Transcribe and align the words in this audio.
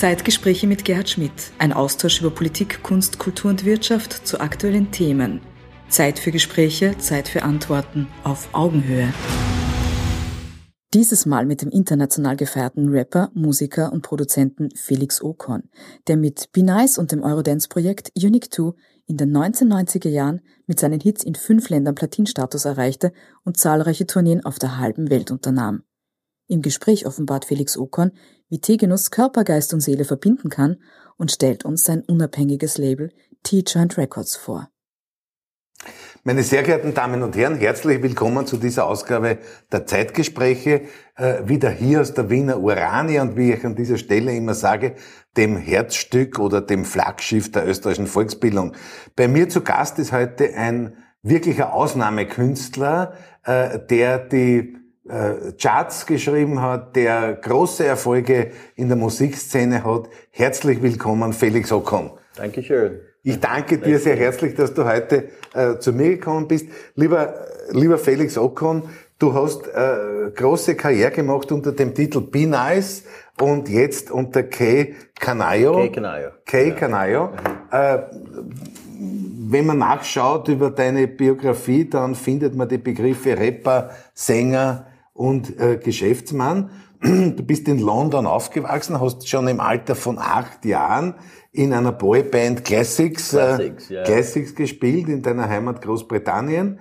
Zeitgespräche 0.00 0.66
mit 0.66 0.86
Gerhard 0.86 1.10
Schmidt. 1.10 1.52
Ein 1.58 1.74
Austausch 1.74 2.22
über 2.22 2.30
Politik, 2.30 2.82
Kunst, 2.82 3.18
Kultur 3.18 3.50
und 3.50 3.66
Wirtschaft 3.66 4.26
zu 4.26 4.40
aktuellen 4.40 4.90
Themen. 4.90 5.42
Zeit 5.90 6.18
für 6.18 6.32
Gespräche, 6.32 6.96
Zeit 6.96 7.28
für 7.28 7.42
Antworten 7.42 8.08
auf 8.24 8.48
Augenhöhe. 8.54 9.12
Dieses 10.94 11.26
Mal 11.26 11.44
mit 11.44 11.60
dem 11.60 11.68
international 11.68 12.36
gefeierten 12.36 12.88
Rapper, 12.88 13.30
Musiker 13.34 13.92
und 13.92 14.00
Produzenten 14.00 14.70
Felix 14.74 15.22
Okon, 15.22 15.64
der 16.06 16.16
mit 16.16 16.50
Be 16.52 16.62
Nice 16.62 16.96
und 16.96 17.12
dem 17.12 17.22
Eurodance-Projekt 17.22 18.10
Unique 18.16 18.50
2 18.50 18.72
in 19.04 19.18
den 19.18 19.36
1990er 19.36 20.08
Jahren 20.08 20.40
mit 20.66 20.80
seinen 20.80 21.00
Hits 21.00 21.22
in 21.22 21.34
fünf 21.34 21.68
Ländern 21.68 21.94
Platinstatus 21.94 22.64
erreichte 22.64 23.12
und 23.44 23.58
zahlreiche 23.58 24.06
Tourneen 24.06 24.46
auf 24.46 24.58
der 24.58 24.78
halben 24.78 25.10
Welt 25.10 25.30
unternahm. 25.30 25.82
Im 26.50 26.62
Gespräch 26.62 27.06
offenbart 27.06 27.44
Felix 27.44 27.76
Okon, 27.76 28.12
wie 28.50 28.60
Tegenuss 28.60 29.10
Körper, 29.10 29.44
Geist 29.44 29.72
und 29.72 29.80
Seele 29.80 30.04
verbinden 30.04 30.50
kann 30.50 30.76
und 31.16 31.30
stellt 31.30 31.64
uns 31.64 31.84
sein 31.84 32.02
unabhängiges 32.02 32.78
Label 32.78 33.10
T-Joint 33.44 33.96
Records 33.96 34.36
vor. 34.36 34.68
Meine 36.24 36.42
sehr 36.42 36.62
geehrten 36.62 36.92
Damen 36.92 37.22
und 37.22 37.34
Herren, 37.34 37.56
herzlich 37.56 38.02
willkommen 38.02 38.46
zu 38.46 38.58
dieser 38.58 38.86
Ausgabe 38.86 39.38
der 39.72 39.86
Zeitgespräche, 39.86 40.82
äh, 41.16 41.48
wieder 41.48 41.70
hier 41.70 42.02
aus 42.02 42.12
der 42.12 42.28
Wiener 42.28 42.60
Urania 42.60 43.22
und 43.22 43.38
wie 43.38 43.52
ich 43.52 43.64
an 43.64 43.76
dieser 43.76 43.96
Stelle 43.96 44.36
immer 44.36 44.52
sage, 44.52 44.96
dem 45.38 45.56
Herzstück 45.56 46.38
oder 46.38 46.60
dem 46.60 46.84
Flaggschiff 46.84 47.50
der 47.50 47.66
österreichischen 47.66 48.08
Volksbildung. 48.08 48.74
Bei 49.16 49.28
mir 49.28 49.48
zu 49.48 49.62
Gast 49.62 49.98
ist 49.98 50.12
heute 50.12 50.52
ein 50.54 50.96
wirklicher 51.22 51.72
Ausnahmekünstler, 51.72 53.14
äh, 53.44 53.78
der 53.78 54.18
die 54.18 54.76
Charts 55.06 56.06
geschrieben 56.06 56.60
hat, 56.60 56.94
der 56.94 57.34
große 57.34 57.84
Erfolge 57.84 58.50
in 58.76 58.88
der 58.88 58.96
Musikszene 58.96 59.82
hat. 59.82 60.08
Herzlich 60.30 60.82
willkommen, 60.82 61.32
Felix 61.32 61.72
Okon. 61.72 62.10
Dankeschön. 62.36 63.00
Ich 63.22 63.38
danke 63.38 63.78
dir 63.78 63.98
sehr 63.98 64.16
herzlich, 64.16 64.54
dass 64.54 64.72
du 64.72 64.84
heute 64.84 65.28
äh, 65.54 65.78
zu 65.78 65.92
mir 65.92 66.10
gekommen 66.10 66.48
bist. 66.48 66.68
Lieber, 66.94 67.34
lieber 67.70 67.98
Felix 67.98 68.38
Okon, 68.38 68.84
du 69.18 69.34
hast 69.34 69.66
äh, 69.68 70.30
große 70.34 70.74
Karriere 70.74 71.10
gemacht 71.10 71.52
unter 71.52 71.72
dem 71.72 71.94
Titel 71.94 72.20
Be 72.20 72.46
Nice 72.46 73.04
und 73.38 73.68
jetzt 73.68 74.10
unter 74.10 74.42
K. 74.44 74.94
Canayo. 75.18 75.74
K. 75.74 75.88
Canayo. 75.88 76.30
K. 76.46 76.70
Canayo. 76.70 77.32
Ja. 77.70 77.94
Äh, 77.94 78.02
wenn 79.52 79.66
man 79.66 79.78
nachschaut 79.78 80.48
über 80.48 80.70
deine 80.70 81.08
Biografie, 81.08 81.90
dann 81.90 82.14
findet 82.14 82.54
man 82.54 82.68
die 82.68 82.78
Begriffe 82.78 83.36
Rapper, 83.36 83.90
Sänger 84.14 84.86
und 85.20 85.60
äh, 85.60 85.76
Geschäftsmann. 85.76 86.70
Du 87.02 87.42
bist 87.42 87.68
in 87.68 87.78
London 87.78 88.26
aufgewachsen, 88.26 89.00
hast 89.00 89.28
schon 89.28 89.48
im 89.48 89.60
Alter 89.60 89.94
von 89.94 90.18
acht 90.18 90.64
Jahren 90.64 91.14
in 91.52 91.72
einer 91.72 91.92
Boyband 91.92 92.64
Classics, 92.64 93.30
Classics, 93.30 93.90
äh, 93.90 93.94
ja. 93.94 94.02
Classics 94.02 94.54
gespielt 94.54 95.08
in 95.08 95.22
deiner 95.22 95.48
Heimat 95.48 95.82
Großbritannien. 95.82 96.78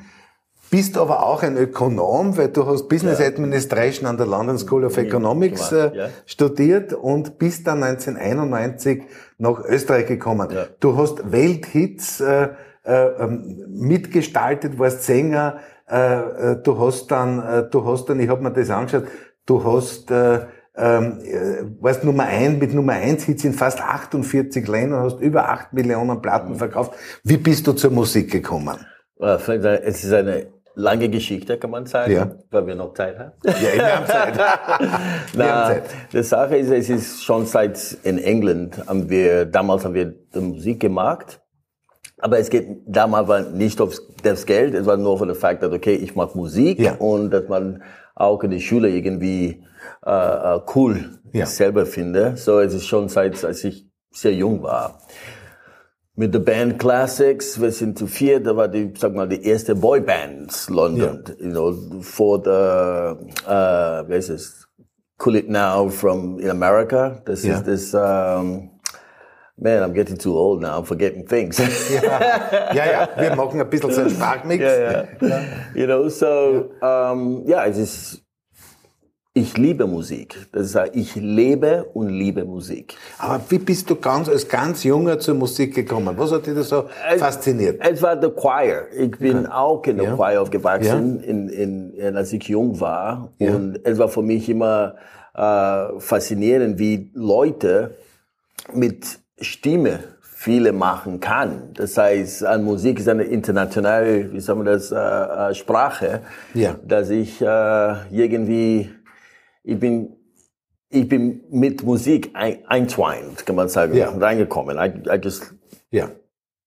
Bist 0.69 0.97
aber 0.97 1.25
auch 1.25 1.41
ein 1.41 1.57
Ökonom, 1.57 2.37
weil 2.37 2.49
du 2.49 2.65
hast 2.65 2.87
Business 2.87 3.19
ja. 3.19 3.27
Administration 3.27 4.07
an 4.07 4.17
der 4.17 4.27
London 4.27 4.57
School 4.57 4.85
of 4.85 4.97
Economics 4.97 5.71
äh, 5.71 5.95
ja. 5.95 6.09
studiert 6.25 6.93
und 6.93 7.39
bist 7.39 7.65
dann 7.67 7.83
1991 7.83 9.03
nach 9.37 9.59
Österreich 9.65 10.05
gekommen. 10.05 10.49
Du 10.79 10.95
hast 10.97 11.31
Welthits 11.31 12.19
äh, 12.19 12.49
äh, 12.83 13.23
ähm, 13.23 13.65
mitgestaltet, 13.67 14.79
warst 14.79 15.03
Sänger. 15.03 15.59
Äh, 15.89 16.51
äh, 16.51 16.61
du 16.61 16.79
hast 16.79 17.07
dann, 17.07 17.39
äh, 17.41 17.69
du 17.69 17.85
hast 17.85 18.09
dann, 18.09 18.19
ich 18.19 18.29
habe 18.29 18.41
mir 18.41 18.51
das 18.51 18.69
angeschaut, 18.69 19.05
du 19.45 19.63
hast 19.63 20.11
äh, 20.11 20.41
ähm, 20.75 21.19
äh, 21.23 21.63
warst 21.81 22.03
Nummer 22.03 22.23
ein 22.23 22.59
mit 22.59 22.73
Nummer 22.73 22.93
eins 22.93 23.23
Hits 23.23 23.43
in 23.43 23.53
fast 23.53 23.81
48 23.81 24.67
Ländern, 24.67 25.01
hast 25.01 25.19
über 25.19 25.49
8 25.49 25.73
Millionen 25.73 26.21
Platten 26.21 26.55
verkauft. 26.55 26.93
Wie 27.23 27.37
bist 27.37 27.67
du 27.67 27.73
zur 27.73 27.91
Musik 27.91 28.31
gekommen? 28.31 28.77
Es 29.17 30.03
ist 30.03 30.13
eine 30.13 30.47
lange 30.75 31.09
Geschichte, 31.09 31.57
kann 31.57 31.71
man 31.71 31.85
sagen, 31.85 32.11
ja. 32.11 32.31
weil 32.51 32.67
wir 32.67 32.75
noch 32.75 32.93
Zeit 32.93 33.19
haben. 33.19 33.31
Ja, 33.43 33.53
wir 33.53 33.95
haben 33.95 34.05
Zeit. 34.05 34.37
wir 35.33 35.45
Na, 35.45 35.45
haben 35.45 35.73
Zeit. 35.73 35.83
Die 36.13 36.23
Sache 36.23 36.57
ist, 36.57 36.69
es 36.69 36.89
ist 36.89 37.23
schon 37.23 37.45
seit 37.45 37.97
in 38.03 38.17
England 38.17 38.87
haben 38.87 39.09
wir, 39.09 39.45
damals 39.45 39.83
haben 39.83 39.93
wir 39.93 40.13
Musik 40.35 40.79
gemacht. 40.79 41.41
Aber 42.19 42.39
es 42.39 42.49
geht 42.49 42.67
damals 42.85 43.27
war 43.27 43.41
nicht 43.41 43.79
auf 43.81 43.97
das 44.23 44.45
Geld, 44.45 44.73
es 44.73 44.85
war 44.85 44.97
nur 44.97 45.17
von 45.17 45.27
der 45.27 45.35
Fakt, 45.35 45.63
dass 45.63 45.71
okay, 45.71 45.95
ich 45.95 46.15
mache 46.15 46.37
Musik 46.37 46.79
ja. 46.79 46.95
und 46.95 47.31
dass 47.31 47.47
man 47.47 47.83
auch 48.15 48.43
in 48.43 48.51
der 48.51 48.59
Schule 48.59 48.89
irgendwie 48.89 49.63
äh, 50.05 50.11
äh, 50.11 50.59
cool 50.75 51.19
ja. 51.31 51.45
selber 51.45 51.85
finde. 51.85 52.35
So 52.35 52.59
es 52.59 52.73
ist 52.73 52.85
schon 52.85 53.09
seit 53.09 53.43
als 53.43 53.63
ich 53.63 53.87
sehr 54.11 54.33
jung 54.33 54.61
war. 54.63 54.99
Mit 56.15 56.33
der 56.33 56.39
Band 56.39 56.77
Classics, 56.79 57.61
wir 57.61 57.71
sind 57.71 57.97
zu 57.97 58.05
vier, 58.05 58.41
da 58.41 58.53
war 58.57 58.67
die, 58.67 58.91
sag 58.97 59.15
mal, 59.15 59.29
die 59.29 59.41
erste 59.41 59.73
Boyband 59.73 60.67
London, 60.67 61.23
ja. 61.25 61.45
you 61.45 61.51
know, 61.51 62.01
vor 62.01 62.43
der, 62.43 63.17
äh, 63.47 64.09
wie 64.09 64.15
heißt 64.15 64.31
es, 64.31 64.67
Cool 65.23 65.35
It 65.35 65.49
Now 65.49 65.89
from 65.89 66.39
in 66.39 66.49
America. 66.49 67.21
Das 67.25 67.43
ja. 67.43 67.59
ist 67.59 67.93
das, 67.93 68.39
um, 68.39 68.78
Man, 69.61 69.83
I'm 69.83 69.93
getting 69.93 70.17
too 70.17 70.37
old 70.37 70.61
now. 70.61 70.79
I'm 70.79 70.85
forgetting 70.85 71.25
things. 71.25 71.59
ja, 71.91 72.73
ja, 72.73 72.85
ja. 72.85 73.09
Wir 73.17 73.35
machen 73.35 73.59
ein 73.59 73.69
bisschen 73.69 73.91
so 73.91 74.01
einen 74.01 74.09
Sprachmix. 74.09 74.63
Ja, 74.63 75.03
ja. 75.21 75.41
You 75.75 75.85
know, 75.85 76.07
so, 76.07 76.71
um, 76.81 77.45
ja, 77.45 77.65
es 77.65 77.77
ist, 77.77 78.23
ich 79.33 79.57
liebe 79.57 79.85
Musik. 79.85 80.37
Das 80.53 80.75
heißt, 80.75 80.95
ich 80.95 81.15
lebe 81.15 81.89
und 81.93 82.07
liebe 82.07 82.45
Musik. 82.45 82.95
Aber 83.17 83.41
wie 83.49 83.59
bist 83.59 83.89
du 83.89 83.97
ganz, 83.97 84.29
als 84.29 84.47
ganz 84.47 84.85
junger 84.85 85.19
zur 85.19 85.35
Musik 85.35 85.75
gekommen? 85.75 86.17
Was 86.17 86.31
hat 86.31 86.45
dich 86.45 86.55
da 86.55 86.63
so 86.63 86.85
es, 87.09 87.19
fasziniert? 87.19 87.81
Es 87.81 88.01
war 88.01 88.15
der 88.15 88.29
Choir. 88.29 88.87
Ich 88.97 89.11
bin 89.11 89.39
okay. 89.39 89.51
auch 89.51 89.83
in 89.85 89.97
der 89.97 90.05
ja. 90.05 90.15
Choir 90.15 90.41
aufgewachsen, 90.41 91.19
ja. 91.19 91.27
in, 91.27 91.49
in, 91.49 91.93
in, 91.95 92.15
als 92.15 92.31
ich 92.31 92.43
jung 92.43 92.79
war. 92.79 93.33
Ja. 93.39 93.55
Und 93.55 93.81
es 93.83 93.97
war 93.97 94.07
für 94.07 94.23
mich 94.23 94.47
immer 94.47 94.95
äh, 95.35 95.99
faszinierend, 95.99 96.79
wie 96.79 97.11
Leute 97.13 97.97
mit 98.73 99.19
Stimme 99.41 99.99
viele 100.21 100.71
machen 100.71 101.19
kann. 101.19 101.73
Das 101.73 101.97
heißt, 101.97 102.45
an 102.45 102.63
Musik 102.63 102.99
ist 102.99 103.09
eine 103.09 103.23
internationale, 103.23 104.31
wie 104.31 104.39
sagen 104.39 104.63
wir 104.63 104.71
das, 104.71 104.91
äh, 104.91 104.95
äh 104.95 105.53
Sprache, 105.53 106.21
ja. 106.53 106.75
dass 106.85 107.09
ich 107.09 107.41
äh, 107.41 108.07
irgendwie 108.09 108.89
ich 109.63 109.79
bin, 109.79 110.15
ich 110.89 111.07
bin 111.07 111.41
mit 111.51 111.83
Musik 111.83 112.31
ein, 112.33 112.65
eintwined, 112.67 113.45
kann 113.45 113.55
man 113.55 113.69
sagen, 113.69 113.93
yeah. 113.93 114.09
reingekommen. 114.09 114.77
I, 114.77 114.91
I 115.07 115.19
just, 115.21 115.53
yeah. 115.91 116.09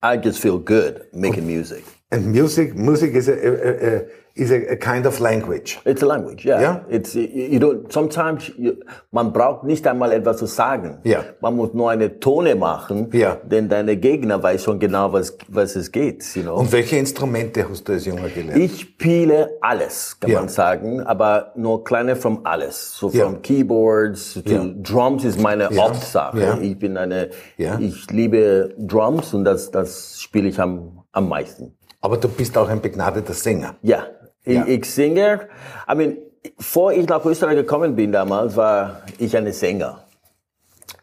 I 0.03 0.17
just 0.17 0.41
feel 0.41 0.59
good 0.59 1.07
making 1.13 1.47
music. 1.47 1.85
And 2.11 2.27
music, 2.27 2.75
music 2.75 3.15
is 3.15 3.29
a, 3.29 3.33
a, 3.33 3.97
a 3.97 4.03
is 4.35 4.51
a, 4.51 4.73
a, 4.73 4.77
kind 4.77 5.07
of 5.07 5.21
language. 5.21 5.79
It's 5.85 6.03
a 6.03 6.07
language, 6.07 6.45
yeah. 6.45 6.61
yeah? 6.61 6.81
It's, 6.89 7.15
you 7.15 7.59
know, 7.59 7.85
sometimes, 7.89 8.51
you, 8.57 8.83
man 9.11 9.33
braucht 9.33 9.65
nicht 9.65 9.87
einmal 9.87 10.13
etwas 10.13 10.39
zu 10.39 10.47
sagen. 10.47 10.99
Yeah. 11.05 11.25
Man 11.41 11.57
muss 11.57 11.75
nur 11.75 11.91
eine 11.91 12.19
Tone 12.19 12.55
machen, 12.55 13.11
yeah. 13.13 13.37
denn 13.45 13.69
deine 13.69 13.97
Gegner 13.97 14.43
weiß 14.43 14.65
schon 14.65 14.79
genau, 14.79 15.13
was, 15.13 15.37
was 15.49 15.77
es 15.77 15.93
geht, 15.93 16.25
you 16.35 16.43
know. 16.43 16.57
Und 16.57 16.73
welche 16.73 16.97
Instrumente 16.97 17.69
hast 17.69 17.89
du 17.89 17.93
als 17.93 18.07
Junger 18.07 18.29
gelernt? 18.29 18.63
Ich 18.63 18.81
spiele 18.81 19.51
alles, 19.61 20.19
kann 20.19 20.31
yeah. 20.31 20.41
man 20.41 20.49
sagen, 20.49 21.01
aber 21.03 21.53
nur 21.57 21.85
kleine 21.85 22.17
von 22.17 22.45
alles. 22.45 22.97
So 22.97 23.11
from 23.11 23.43
Keyboards 23.43 24.35
to 24.35 24.73
Drums 24.83 25.25
ist 25.25 25.41
meine 25.41 25.69
Hauptsache. 25.69 26.59
Ich 26.63 26.79
bin 26.79 26.97
eine, 26.97 27.31
ich 27.57 28.11
liebe 28.11 28.75
Drums 28.79 29.35
und 29.35 29.45
das, 29.45 29.71
das 29.71 30.21
spiele 30.21 30.49
ich 30.49 30.59
am, 30.59 31.03
am 31.13 31.29
meisten. 31.29 31.75
Aber 32.01 32.17
du 32.17 32.29
bist 32.29 32.59
auch 32.59 32.69
ein 32.69 32.81
begnadeter 32.81 33.33
Sänger. 33.33 33.77
Ja, 33.83 34.07
ich, 34.45 34.57
ja. 34.57 34.65
ich 34.67 34.85
singe. 34.91 35.49
I 35.91 35.95
mean, 35.95 36.17
vor 36.59 36.93
ich 36.93 37.09
nach 37.09 37.25
Österreich 37.25 37.57
gekommen 37.57 37.95
bin 37.95 38.13
damals, 38.13 38.57
war 38.57 39.03
ich 39.19 39.37
ein 39.37 39.51
Sänger. 39.53 40.05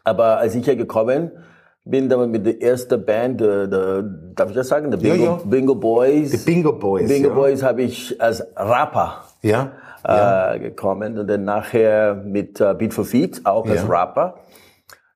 Aber 0.04 0.38
als 0.38 0.54
ich 0.54 0.64
hier 0.64 0.76
gekommen 0.76 1.30
bin, 1.84 2.08
dann 2.08 2.30
mit 2.30 2.44
der 2.44 2.60
ersten 2.60 3.04
Band, 3.04 3.40
der, 3.40 3.66
der, 3.66 4.02
darf 4.02 4.50
ich 4.50 4.56
das 4.56 4.68
sagen, 4.68 4.90
der 4.90 4.98
Bingo, 4.98 5.24
ja, 5.24 5.30
ja. 5.30 5.40
Bingo 5.44 5.74
Boys. 5.74 6.30
Die 6.30 6.36
Bingo 6.38 6.72
Boys. 6.72 7.08
Bingo. 7.08 7.34
Boys 7.34 7.62
habe 7.62 7.82
ich 7.82 8.20
als 8.20 8.42
Rapper 8.56 9.24
ja. 9.42 9.72
Äh, 10.02 10.58
gekommen 10.58 11.18
und 11.18 11.26
dann 11.26 11.44
nachher 11.44 12.14
mit 12.14 12.60
äh, 12.60 12.74
Beat 12.74 12.94
for 12.94 13.04
Feet 13.04 13.40
auch 13.44 13.66
als 13.66 13.88
Rapper. 13.88 14.36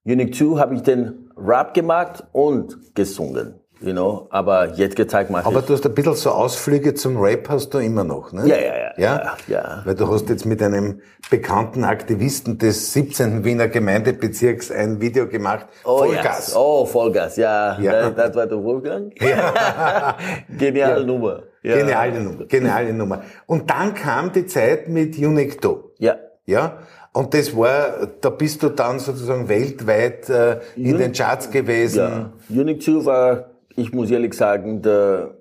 Unique 0.05 0.35
2 0.35 0.59
habe 0.59 0.75
ich 0.75 0.83
den 0.83 1.31
Rap 1.37 1.73
gemacht 1.73 2.25
und 2.33 2.95
gesungen 2.95 3.55
you 3.81 3.93
know, 3.93 4.27
aber 4.31 4.75
jetzt 4.75 4.97
gezeigt 4.97 5.31
mache 5.31 5.47
Aber 5.47 5.63
du 5.63 5.73
hast 5.73 5.85
ein 5.85 5.95
bisschen 5.95 6.15
so 6.15 6.31
Ausflüge 6.31 6.95
zum 6.95 7.17
Rap 7.21 7.49
hast 7.49 7.75
du 7.75 7.79
immer 7.79 8.05
noch, 8.05 8.33
ne? 8.33 8.47
Ja, 8.47 8.57
ja, 8.57 8.77
ja. 8.77 8.85
Ja? 8.97 9.37
ja, 9.49 9.83
Weil 9.85 9.95
du 9.95 10.09
hast 10.09 10.29
jetzt 10.29 10.47
mit 10.47 10.63
einem 10.63 11.01
bekannten 11.31 11.85
Aktivisten 11.85 12.59
des 12.59 12.93
17. 12.93 13.45
Wiener 13.45 13.69
Gemeindebezirks 13.69 14.71
ein 14.71 15.01
Video 15.01 15.27
gemacht. 15.27 15.67
Oh, 15.85 15.99
Vollgas. 15.99 16.49
Yes. 16.49 16.57
Oh, 16.57 16.87
Vollgas, 16.87 17.37
ja. 17.37 17.79
ja. 17.81 18.11
Das, 18.11 18.15
das 18.15 18.37
war 18.37 18.47
der 18.47 18.63
Wolfgang. 18.63 19.13
Ja. 19.21 20.17
Geniale 20.59 21.01
ja. 21.01 21.07
Nummer. 21.07 21.43
Ja. 21.63 21.77
Geniale 21.77 22.21
Nummer, 22.21 22.45
geniale 22.45 22.93
Nummer. 22.93 23.23
Und 23.47 23.71
dann 23.71 23.95
kam 23.95 24.33
die 24.33 24.47
Zeit 24.47 24.89
mit 24.89 25.17
Unicto. 25.19 25.93
Ja. 25.99 26.17
Ja. 26.45 26.79
Und 27.15 27.33
das 27.33 27.57
war, 27.57 28.09
da 28.21 28.29
bist 28.29 28.63
du 28.63 28.69
dann 28.69 28.99
sozusagen 28.99 29.49
weltweit 29.49 30.29
äh, 30.29 30.59
in 30.77 30.99
den 30.99 31.13
Charts 31.13 31.51
gewesen. 31.51 32.33
Ja. 32.51 32.61
Unique 32.61 32.83
2 32.83 33.05
war, 33.07 33.45
ich 33.77 33.93
muss 33.93 34.11
ehrlich 34.11 34.35
sagen, 34.35 34.83
der, 34.83 35.37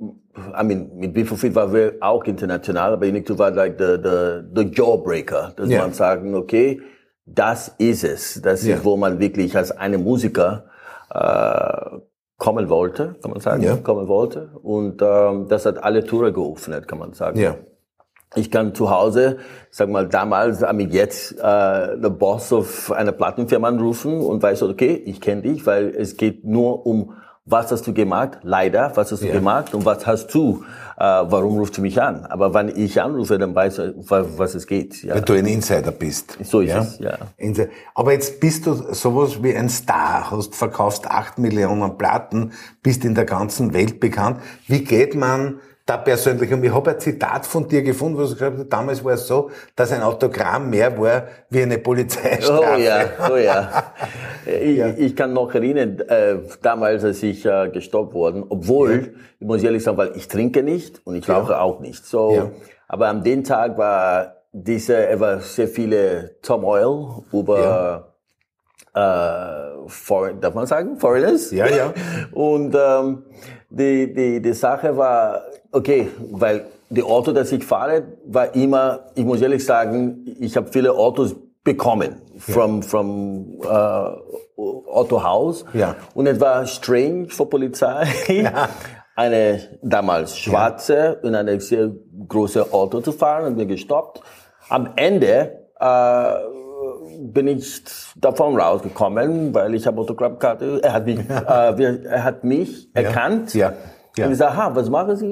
I 0.00 0.64
mean, 0.64 0.90
mit 0.96 1.14
Before 1.14 1.38
Fit 1.38 1.54
waren 1.54 1.72
wir 1.72 1.94
auch 2.00 2.24
international, 2.24 2.92
aber 2.92 3.06
Unique 3.06 3.26
2 3.26 3.38
war 3.38 3.50
like 3.50 3.78
the, 3.78 3.96
the, 4.02 4.42
the 4.54 4.70
Jawbreaker, 4.72 5.52
dass 5.56 5.68
ja. 5.68 5.82
man 5.82 5.92
sagen, 5.92 6.34
okay, 6.34 6.80
das 7.26 7.74
ist 7.78 8.04
es. 8.04 8.40
Das 8.42 8.64
ja. 8.64 8.76
ist, 8.76 8.84
wo 8.84 8.96
man 8.96 9.18
wirklich 9.20 9.56
als 9.56 9.70
eine 9.72 9.98
Musiker 9.98 10.66
äh, 11.10 11.98
kommen 12.36 12.68
wollte, 12.68 13.16
kann 13.20 13.32
man 13.32 13.40
sagen, 13.40 13.62
ja. 13.62 13.76
kommen 13.76 14.08
wollte. 14.08 14.50
Und 14.62 15.02
ähm, 15.02 15.48
das 15.48 15.66
hat 15.66 15.82
alle 15.82 16.04
Tore 16.04 16.32
geöffnet, 16.32 16.86
kann 16.86 16.98
man 16.98 17.12
sagen. 17.12 17.38
Ja. 17.38 17.56
Ich 18.34 18.50
kann 18.50 18.74
zu 18.74 18.90
Hause, 18.90 19.38
sag 19.70 19.88
mal 19.88 20.06
damals, 20.06 20.60
I 20.62 20.74
mean 20.74 20.90
jetzt, 20.90 21.32
äh, 21.32 21.38
der 21.42 22.10
Boss 22.10 22.52
auf 22.52 22.92
einer 22.92 23.12
Plattenfirma 23.12 23.68
anrufen 23.68 24.20
und 24.20 24.42
weiß, 24.42 24.62
okay, 24.64 24.94
ich 24.94 25.20
kenne 25.20 25.42
dich, 25.42 25.66
weil 25.66 25.88
es 25.96 26.16
geht 26.16 26.44
nur 26.44 26.86
um, 26.86 27.14
was 27.50 27.72
hast 27.72 27.86
du 27.86 27.92
gemacht, 27.92 28.38
leider, 28.42 28.92
was 28.94 29.10
hast 29.10 29.22
du 29.22 29.26
ja. 29.26 29.32
gemacht 29.32 29.74
und 29.74 29.84
was 29.84 30.06
hast 30.06 30.34
du, 30.34 30.64
äh, 30.96 31.02
warum 31.02 31.58
rufst 31.58 31.78
du 31.78 31.82
mich 31.82 32.00
an? 32.00 32.26
Aber 32.26 32.52
wenn 32.52 32.68
ich 32.68 33.00
anrufe, 33.00 33.38
dann 33.38 33.54
weiß 33.54 33.78
ich, 33.78 33.94
was 34.08 34.54
es 34.54 34.66
geht. 34.66 35.02
Ja. 35.02 35.14
Weil 35.14 35.22
du 35.22 35.32
ein 35.32 35.46
Insider 35.46 35.92
bist. 35.92 36.36
So 36.42 36.60
ist 36.60 36.70
ja? 36.70 36.80
es, 36.80 36.98
ja. 36.98 37.16
Aber 37.94 38.12
jetzt 38.12 38.40
bist 38.40 38.66
du 38.66 38.74
sowas 38.92 39.42
wie 39.42 39.54
ein 39.54 39.68
Star, 39.68 40.30
hast 40.30 40.54
verkaufst 40.54 41.10
acht 41.10 41.38
Millionen 41.38 41.96
Platten, 41.96 42.52
bist 42.82 43.04
in 43.04 43.14
der 43.14 43.24
ganzen 43.24 43.72
Welt 43.72 43.98
bekannt. 44.00 44.40
Wie 44.66 44.84
geht 44.84 45.14
man 45.14 45.60
da 45.88 45.96
persönlich. 45.96 46.52
Und 46.52 46.62
ich 46.62 46.72
habe 46.72 46.90
ein 46.90 47.00
Zitat 47.00 47.46
von 47.46 47.66
dir 47.66 47.82
gefunden, 47.82 48.18
wo 48.18 48.22
du 48.22 48.28
gesagt 48.28 48.58
hast, 48.58 48.68
damals 48.68 49.02
war 49.02 49.14
es 49.14 49.26
so, 49.26 49.50
dass 49.74 49.90
ein 49.90 50.02
Autogramm 50.02 50.68
mehr 50.68 50.96
war 50.98 51.24
wie 51.48 51.62
eine 51.62 51.78
Polizeistrafe. 51.78 52.74
Oh 52.74 52.78
ja, 52.78 53.04
oh 53.30 53.36
ja. 53.36 53.84
Ich, 54.46 54.78
ja. 54.78 54.88
ich 54.96 55.14
kann 55.14 55.34
noch 55.34 55.54
erinnern, 55.54 56.00
äh, 56.08 56.36
damals, 56.62 57.04
als 57.04 57.22
ich 57.22 57.44
äh, 57.44 57.68
gestoppt 57.68 58.14
worden, 58.14 58.44
obwohl, 58.48 58.92
ja. 58.92 59.20
ich 59.40 59.46
muss 59.46 59.62
ehrlich 59.62 59.82
sagen, 59.82 59.98
weil 59.98 60.12
ich 60.16 60.26
trinke 60.26 60.62
nicht 60.62 61.04
und 61.04 61.16
ich 61.16 61.28
rauche 61.28 61.52
ja. 61.52 61.60
auch 61.60 61.80
nicht. 61.80 62.06
So, 62.06 62.52
aber 62.86 63.08
an 63.08 63.22
dem 63.22 63.44
Tag 63.44 63.76
war 63.76 64.36
diese, 64.52 64.96
er 64.96 65.20
war 65.20 65.40
sehr 65.40 65.68
viele 65.68 66.36
Turmoil 66.40 67.24
über 67.30 68.14
äh, 68.98 69.88
Foreign, 69.88 70.40
darf 70.40 70.54
man 70.54 70.66
sagen, 70.66 70.98
Foreigners? 70.98 71.50
Ja, 71.50 71.66
ja. 71.66 71.92
Und 72.32 72.74
ähm, 72.74 73.24
die, 73.70 74.12
die, 74.12 74.42
die 74.42 74.52
Sache 74.52 74.96
war, 74.96 75.42
okay, 75.72 76.08
weil 76.32 76.66
die 76.90 77.02
Auto, 77.02 77.32
das 77.32 77.52
ich 77.52 77.64
fahre, 77.64 78.02
war 78.26 78.54
immer, 78.54 79.00
ich 79.14 79.24
muss 79.24 79.40
ehrlich 79.40 79.64
sagen, 79.64 80.24
ich 80.40 80.56
habe 80.56 80.68
viele 80.70 80.92
Autos 80.92 81.36
bekommen 81.62 82.16
from, 82.38 82.80
ja. 82.80 82.88
from 82.88 83.60
uh, 83.60 84.90
Autohaus. 84.90 85.64
Ja. 85.74 85.96
Und 86.14 86.26
es 86.26 86.40
war 86.40 86.66
strange 86.66 87.28
für 87.28 87.46
Polizei. 87.46 88.06
Ja. 88.28 88.68
Eine 89.14 89.78
damals 89.82 90.38
schwarze 90.38 91.18
ja. 91.20 91.28
in 91.28 91.34
eine 91.34 91.60
sehr 91.60 91.90
große 92.28 92.72
Auto 92.72 93.00
zu 93.00 93.10
fahren 93.10 93.46
und 93.46 93.56
mir 93.56 93.66
gestoppt. 93.66 94.20
Am 94.68 94.90
Ende 94.94 95.64
äh, 95.80 96.34
bin 97.20 97.48
ich 97.48 97.82
davon 98.16 98.58
rausgekommen, 98.58 99.54
weil 99.54 99.74
ich 99.74 99.86
habe 99.86 100.00
Autogrammkarte. 100.00 100.80
Er 100.82 100.92
hat 100.92 101.06
mich, 101.06 101.18
äh, 101.18 102.04
er 102.04 102.24
hat 102.24 102.44
mich 102.44 102.88
erkannt. 102.94 103.54
Ja. 103.54 103.72
Ja. 104.16 104.26
Und 104.26 104.32
ich 104.32 104.38
sage, 104.38 104.56
ha, 104.56 104.74
was 104.74 104.90
machen 104.90 105.16
Sie? 105.16 105.26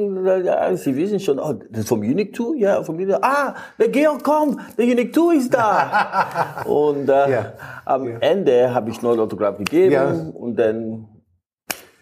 Ja, 0.45 0.77
Sie 0.77 0.97
wissen 0.97 1.19
schon, 1.19 1.41
oh, 1.41 1.55
das 1.71 1.81
ist 1.81 1.89
vom 1.89 2.01
Unique 2.01 2.37
2? 2.37 2.57
Ja, 2.59 2.83
vom 2.85 2.95
Unique 2.95 3.19
Ah, 3.21 3.55
der 3.79 3.89
Georg 3.89 4.23
kommt, 4.23 4.61
der 4.79 4.85
Unique 4.85 5.13
2 5.13 5.35
ist 5.35 5.53
da. 5.53 6.63
und 6.67 7.09
äh, 7.09 7.31
ja. 7.31 7.53
am 7.85 8.09
ja. 8.09 8.19
Ende 8.21 8.73
habe 8.73 8.91
ich 8.91 9.03
ein 9.03 9.19
Autogramm 9.19 9.59
gegeben 9.59 10.31
und 10.31 10.57
dann 10.57 11.09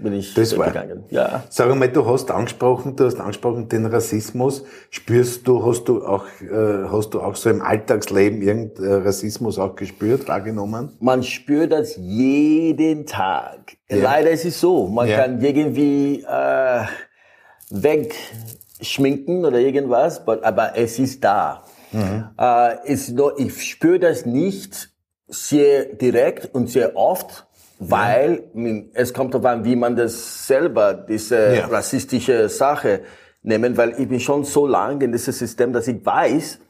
bin 0.05 0.13
ich 0.13 0.35
das 0.35 0.51
gegangen. 0.51 1.05
Ja. 1.11 1.43
Sag 1.51 1.75
mal, 1.75 1.89
du 1.89 2.07
hast 2.07 2.31
angesprochen, 2.31 2.95
du 2.95 3.07
hast 3.07 3.19
angesprochen 3.19 3.69
den 3.69 3.87
Rassismus. 3.87 4.63
Spürst 4.91 5.49
du, 5.49 5.67
hast 5.67 5.85
du 5.85 6.07
auch, 6.07 6.25
äh, 6.41 6.89
hast 6.93 7.15
du 7.15 7.21
auch 7.21 7.35
so 7.35 7.51
im 7.51 7.61
Alltagsleben 7.61 8.41
irgendeinen 8.41 8.89
äh, 8.89 8.95
Rassismus 9.07 9.59
auch 9.59 9.75
gespürt, 9.75 10.29
wahrgenommen? 10.29 10.97
Man 11.01 11.25
spürt 11.25 11.73
das 11.73 11.97
jeden 11.97 13.07
Tag. 13.07 13.77
Ja. 13.89 13.97
Leider 13.97 14.31
ist 14.31 14.45
es 14.45 14.61
so, 14.61 14.87
man 14.87 15.09
ja. 15.09 15.17
kann 15.23 15.41
irgendwie 15.41 16.23
äh, 16.23 16.85
wegschminken 17.71 19.45
oder 19.45 19.59
irgendwas, 19.59 20.27
aber 20.29 20.77
es 20.77 20.99
ist 20.99 21.25
da. 21.25 21.65
Mhm. 21.93 22.29
Äh, 22.39 22.93
ist 22.93 23.11
nur, 23.11 23.39
ich 23.39 23.71
spüre 23.71 23.99
das 23.99 24.27
nicht 24.27 24.91
sehr 25.29 25.87
direkt 25.87 26.55
und 26.55 26.69
sehr 26.69 26.97
oft, 26.97 27.47
weil 27.79 28.45
es 28.95 29.13
kommt 29.13 29.35
darauf 29.35 29.47
an, 29.47 29.65
wie 29.65 29.77
man 29.77 29.97
das 29.97 30.47
selber, 30.47 30.95
diese 30.95 31.57
ja. 31.57 31.67
rassistische 31.67 32.49
Sache 32.49 33.03
nehmen, 33.43 33.77
weil 33.77 34.01
ich 34.01 34.09
bin 34.09 34.21
schon 34.21 34.45
so 34.45 34.67
lange 34.67 35.05
in 35.05 35.13
diesem 35.13 35.33
System, 35.33 35.73
dass 35.73 35.89
ich 35.89 36.05
weiß 36.05 36.61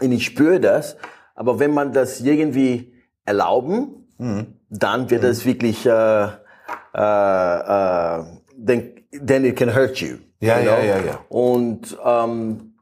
und 0.00 0.12
ich 0.12 0.24
spüre 0.24 0.60
das, 0.60 0.96
aber 1.34 1.58
wenn 1.58 1.72
man 1.72 1.92
das 1.92 2.20
irgendwie 2.20 2.92
erlauben, 3.24 4.08
mhm. 4.18 4.58
dann 4.70 5.10
wird 5.10 5.22
mhm. 5.22 5.28
es 5.28 5.44
wirklich, 5.44 5.86
äh, 5.86 6.24
äh, 6.94 6.98
äh, 6.98 8.24
then, 8.56 8.92
then 9.12 9.44
it 9.44 9.56
can 9.56 9.74
hurt 9.74 9.96
you. 10.00 10.16
Ja, 10.40 10.58
you 10.58 10.64
know? 10.64 10.78
ja, 10.78 10.84
ja, 10.84 10.98
ja. 10.98 11.20
Und, 11.28 11.96
ähm, 12.04 12.74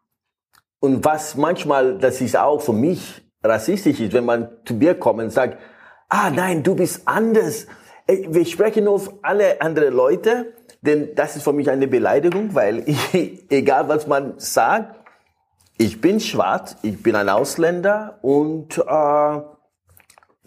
und 0.80 1.04
was 1.04 1.36
manchmal, 1.36 1.98
das 1.98 2.20
ist 2.20 2.36
auch 2.36 2.60
für 2.60 2.72
mich 2.72 3.22
rassistisch 3.42 4.00
ist, 4.00 4.12
wenn 4.12 4.24
man 4.24 4.48
zu 4.64 4.74
mir 4.74 4.94
kommt 4.94 5.20
und 5.20 5.30
sagt, 5.30 5.58
ah 6.12 6.30
nein, 6.30 6.62
du 6.62 6.74
bist 6.74 7.02
anders. 7.06 7.66
Wir 8.06 8.44
sprechen 8.44 8.86
auf 8.86 9.14
alle 9.22 9.60
anderen 9.62 9.94
Leute, 9.94 10.52
denn 10.82 11.14
das 11.14 11.36
ist 11.36 11.42
für 11.42 11.54
mich 11.54 11.70
eine 11.70 11.88
Beleidigung, 11.88 12.54
weil 12.54 12.82
ich, 12.86 13.50
egal 13.50 13.88
was 13.88 14.06
man 14.06 14.34
sagt, 14.36 14.94
ich 15.78 16.00
bin 16.00 16.20
schwarz, 16.20 16.76
ich 16.82 17.02
bin 17.02 17.16
ein 17.16 17.30
Ausländer 17.30 18.18
und 18.20 18.76
äh, 18.76 19.40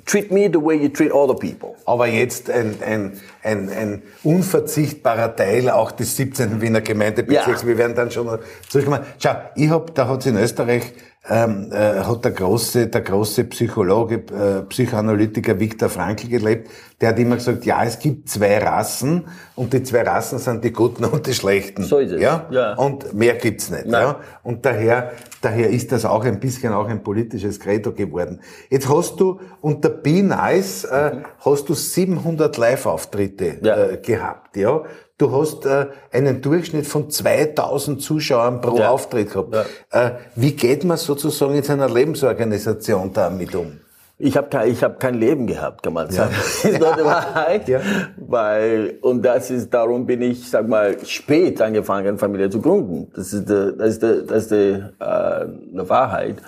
treat 0.06 0.32
me 0.32 0.50
the 0.54 0.62
way 0.62 0.76
you 0.76 0.90
treat 0.90 1.12
other 1.12 1.34
people. 1.34 1.74
Aber 1.86 2.06
jetzt 2.06 2.50
ein, 2.52 2.76
ein, 2.86 3.20
ein, 3.42 3.70
ein 3.70 4.04
unverzichtbarer 4.24 5.36
Teil 5.36 5.72
auch 5.72 5.92
des 5.92 6.16
17. 6.16 6.62
Wiener 6.62 6.82
Gemeindebezirks. 6.82 7.64
Ja. 7.64 7.68
Wir 7.68 7.78
werden 7.80 7.96
dann 7.96 8.12
schon 8.12 8.38
zurückkommen. 8.70 9.02
Schau, 9.18 9.36
ich 9.56 9.70
hab, 9.72 9.96
da 9.96 10.08
hat 10.08 10.20
es 10.20 10.28
in 10.28 10.38
Österreich 10.38 10.94
ähm, 11.28 11.72
äh, 11.72 12.02
hat 12.02 12.24
der 12.24 12.32
große, 12.32 12.88
der 12.88 13.02
große 13.02 13.46
Psychologe, 13.46 14.16
äh, 14.16 14.62
Psychoanalytiker 14.64 15.60
Viktor 15.60 15.90
Frankl 15.90 16.28
gelebt. 16.28 16.70
Der 17.02 17.10
hat 17.10 17.20
immer 17.20 17.36
gesagt, 17.36 17.66
ja, 17.66 17.84
es 17.84 18.00
gibt 18.00 18.30
zwei 18.30 18.58
Rassen 18.60 19.26
und 19.56 19.74
die 19.74 19.84
zwei 19.84 20.04
Rassen 20.04 20.38
sind 20.38 20.64
die 20.64 20.72
Guten 20.72 21.04
und 21.04 21.26
die 21.26 21.34
Schlechten. 21.34 21.84
So 21.84 21.98
ist 21.98 22.12
es. 22.12 22.22
Ja? 22.22 22.46
ja. 22.52 22.76
Und 22.76 23.14
mehr 23.14 23.36
gibt's 23.36 23.70
nicht. 23.70 23.88
Nein. 23.88 24.02
Ja? 24.04 24.20
Und 24.44 24.66
daher, 24.66 25.12
daher 25.42 25.70
ist 25.72 25.92
das 25.92 26.06
auch 26.06 26.24
ein 26.24 26.40
bisschen 26.40 26.74
auch 26.74 26.88
ein 26.88 27.04
politisches 27.04 27.60
Credo 27.60 27.92
geworden. 27.92 28.40
Jetzt 28.70 28.88
hast 28.88 29.20
du 29.20 29.40
unter 29.62 29.90
Be 29.90 30.22
Nice 30.22 30.84
äh, 30.86 31.16
mhm. 31.16 31.26
hast 31.40 31.68
du 31.68 31.74
700 31.74 32.56
Live-Auftritte 32.56 33.58
ja. 33.62 33.78
äh, 33.78 33.98
gehabt. 33.98 34.56
Ja? 34.56 34.84
Du 35.18 35.32
hast 35.32 35.66
äh, 35.66 35.88
einen 36.12 36.42
Durchschnitt 36.42 36.86
von 36.86 37.10
2000 37.10 38.02
Zuschauern 38.02 38.60
pro 38.60 38.78
ja. 38.78 38.90
Auftritt 38.90 39.32
gehabt. 39.32 39.56
Ja. 39.56 40.08
Äh, 40.08 40.12
wie 40.36 40.52
geht 40.52 40.84
man 40.84 40.98
sozusagen 40.98 41.56
in 41.56 41.64
seiner 41.64 41.90
Lebensorganisation 41.90 43.14
damit 43.14 43.56
um? 43.56 43.80
Ich 44.18 44.36
habe 44.36 44.48
kein, 44.48 44.72
ich 44.72 44.84
hab 44.84 45.00
kein 45.00 45.16
Leben 45.16 45.48
gehabt, 45.48 45.84
kann 45.84 45.94
man 45.94 46.10
sagen. 46.10 46.32
Ja. 46.34 46.38
Das 46.38 46.66
ist 46.66 46.82
doch 46.82 46.96
die 46.98 47.04
Wahrheit. 47.04 47.68
Ja. 47.68 47.82
Weil, 48.18 48.98
und 49.02 49.22
das 49.24 49.52
ist, 49.52 49.74
darum 49.74 50.06
bin 50.06 50.22
ich, 50.22 50.50
sag 50.50 50.68
mal, 50.68 50.98
spät 51.06 51.62
angefangen, 51.62 52.18
Familie 52.18 52.50
zu 52.50 52.62
gründen. 52.62 53.12
Das 53.16 53.32
ist 53.32 53.50
die, 53.50 53.74
das 53.78 53.90
ist 53.90 54.04
die, 54.04 54.26
das 54.26 54.44
ist 54.44 54.52
die, 54.52 54.84
äh, 55.00 55.04
eine 55.04 55.90
Wahrheit. 55.90 56.42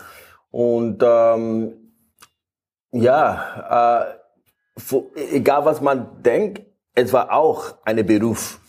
Und 0.51 1.01
ähm, 1.03 1.73
ja, 2.91 4.07
äh, 4.79 5.35
egal 5.35 5.65
was 5.65 5.81
man 5.81 6.21
denkt, 6.23 6.66
es 6.97 7.13
war 7.13 7.31
auch 7.31 7.75
ein 7.85 8.03
Beruf. 8.05 8.59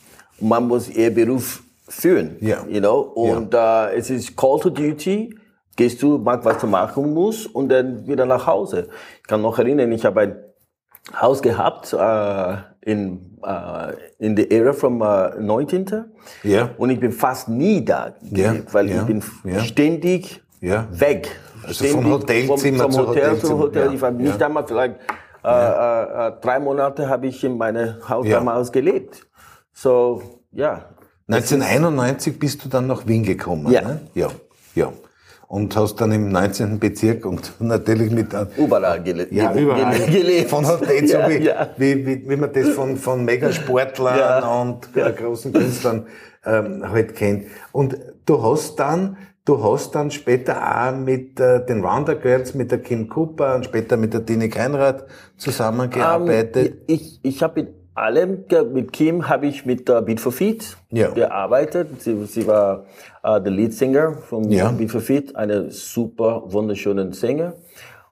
Man 0.40 0.68
muss 0.68 0.88
ihr 0.90 1.12
Beruf 1.12 1.62
führen, 1.88 2.37
yeah. 2.42 2.64
you 2.68 2.78
know. 2.78 3.00
Und 3.00 3.54
yeah. 3.54 3.88
äh, 3.88 3.97
es 3.97 4.11
ist 4.11 4.37
Call 4.37 4.61
to 4.61 4.70
Duty. 4.70 5.35
Gehst 5.75 6.02
du, 6.02 6.18
mach 6.18 6.44
was 6.44 6.58
du 6.58 6.66
machen 6.66 7.14
musst 7.14 7.47
und 7.54 7.70
dann 7.70 8.06
wieder 8.06 8.26
nach 8.26 8.47
Hause. 8.47 8.88
Ich 9.23 9.28
kann 9.28 9.40
noch 9.40 9.58
erinnern, 9.58 9.90
ich 9.92 10.04
habe 10.04 10.20
ein 10.20 10.37
Haus 11.18 11.40
gehabt 11.40 11.92
äh, 11.94 12.56
in 12.82 13.38
äh, 13.42 13.92
in 14.18 14.37
the 14.37 14.50
era 14.50 14.73
from 14.73 15.00
äh, 15.00 15.40
19. 15.40 15.87
Yeah. 16.44 16.70
Und 16.76 16.90
ich 16.90 17.00
bin 17.00 17.12
fast 17.12 17.49
nie 17.49 17.82
da, 17.82 18.14
yeah. 18.37 18.56
weil 18.73 18.90
ich 18.90 19.02
bin 19.02 19.23
ständig 19.61 20.42
weg. 20.61 21.30
Also 21.62 21.87
vom 21.87 22.11
Hotelzimmer 22.11 22.85
vom, 22.85 22.92
vom 22.92 23.06
Hotel 23.06 23.38
zu 23.38 23.58
Hotel. 23.58 23.94
Ich 23.94 24.02
war 24.02 24.11
nicht 24.11 24.42
einmal 24.42 24.66
vielleicht 24.66 24.97
äh, 25.45 25.49
äh, 25.49 26.28
äh, 26.28 26.33
drei 26.40 26.59
Monate 26.59 27.09
habe 27.09 27.26
ich 27.26 27.42
in 27.45 27.57
meinem 27.57 27.97
Haus 28.09 28.26
ja. 28.26 28.38
damals 28.38 28.73
gelebt. 28.73 29.26
So, 29.73 30.23
ja. 30.52 30.87
1991 31.28 32.38
bist 32.38 32.64
du 32.64 32.68
dann 32.68 32.87
nach 32.87 33.07
Wien 33.07 33.23
gekommen, 33.23 33.71
ja. 33.71 33.83
Ne? 33.83 34.00
Ja, 34.14 34.28
ja. 34.75 34.92
und 35.47 35.76
hast 35.76 35.97
dann 35.97 36.12
im 36.12 36.30
19. 36.30 36.78
Bezirk 36.78 37.26
und 37.26 37.52
natürlich 37.61 38.11
mit 38.11 38.28
überall 38.57 39.02
gele 39.02 39.28
ja, 39.30 39.52
überall 39.54 39.99
gelebt. 40.07 40.49
Von 40.49 40.66
Hotel 40.66 41.07
so 41.07 41.18
ja, 41.18 41.28
wie, 41.28 41.38
ja. 41.45 41.68
wie, 41.76 42.07
wie, 42.07 42.28
wie 42.28 42.37
man 42.37 42.52
das 42.52 42.71
von, 42.71 42.97
von 42.97 43.25
Megasportlern 43.25 44.18
ja. 44.18 44.61
und 44.61 44.88
großen 44.92 45.52
Künstlern 45.52 46.07
ähm, 46.45 46.90
halt 46.90 47.14
kennt. 47.14 47.47
Und 47.73 47.99
du 48.25 48.42
hast 48.42 48.76
dann 48.76 49.16
Du 49.48 49.64
hast 49.64 49.94
dann 49.94 50.10
später 50.10 50.58
auch 50.60 50.94
mit 50.94 51.40
äh, 51.40 51.64
den 51.64 51.82
Rounder 51.82 52.16
Girls, 52.16 52.54
mit 52.54 52.70
der 52.70 52.82
Kim 52.82 53.08
Cooper 53.08 53.54
und 53.54 53.64
später 53.64 53.96
mit 53.96 54.12
der 54.12 54.26
Tini 54.26 54.50
Keinrad 54.50 55.06
zusammengearbeitet. 55.38 56.72
Um, 56.72 56.72
ähm, 56.72 56.84
ich 56.86 57.18
ich 57.22 57.42
habe 57.42 57.62
mit 57.62 57.74
allem, 57.94 58.44
mit 58.74 58.92
Kim 58.92 59.26
habe 59.26 59.46
ich 59.46 59.64
mit 59.64 59.88
äh, 59.88 60.02
Beat 60.02 60.20
for 60.20 60.32
Feet 60.32 60.76
ja. 60.90 61.08
gearbeitet. 61.12 62.02
Sie, 62.02 62.26
sie 62.26 62.46
war 62.46 62.84
äh, 63.22 63.40
der 63.40 63.50
Lead 63.50 63.72
Singer 63.72 64.18
von 64.18 64.50
ja. 64.50 64.70
Beat 64.70 64.90
for 64.90 65.00
Feet, 65.00 65.34
eine 65.34 65.70
super 65.70 66.42
wunderschöne 66.44 67.14
Sänger. 67.14 67.54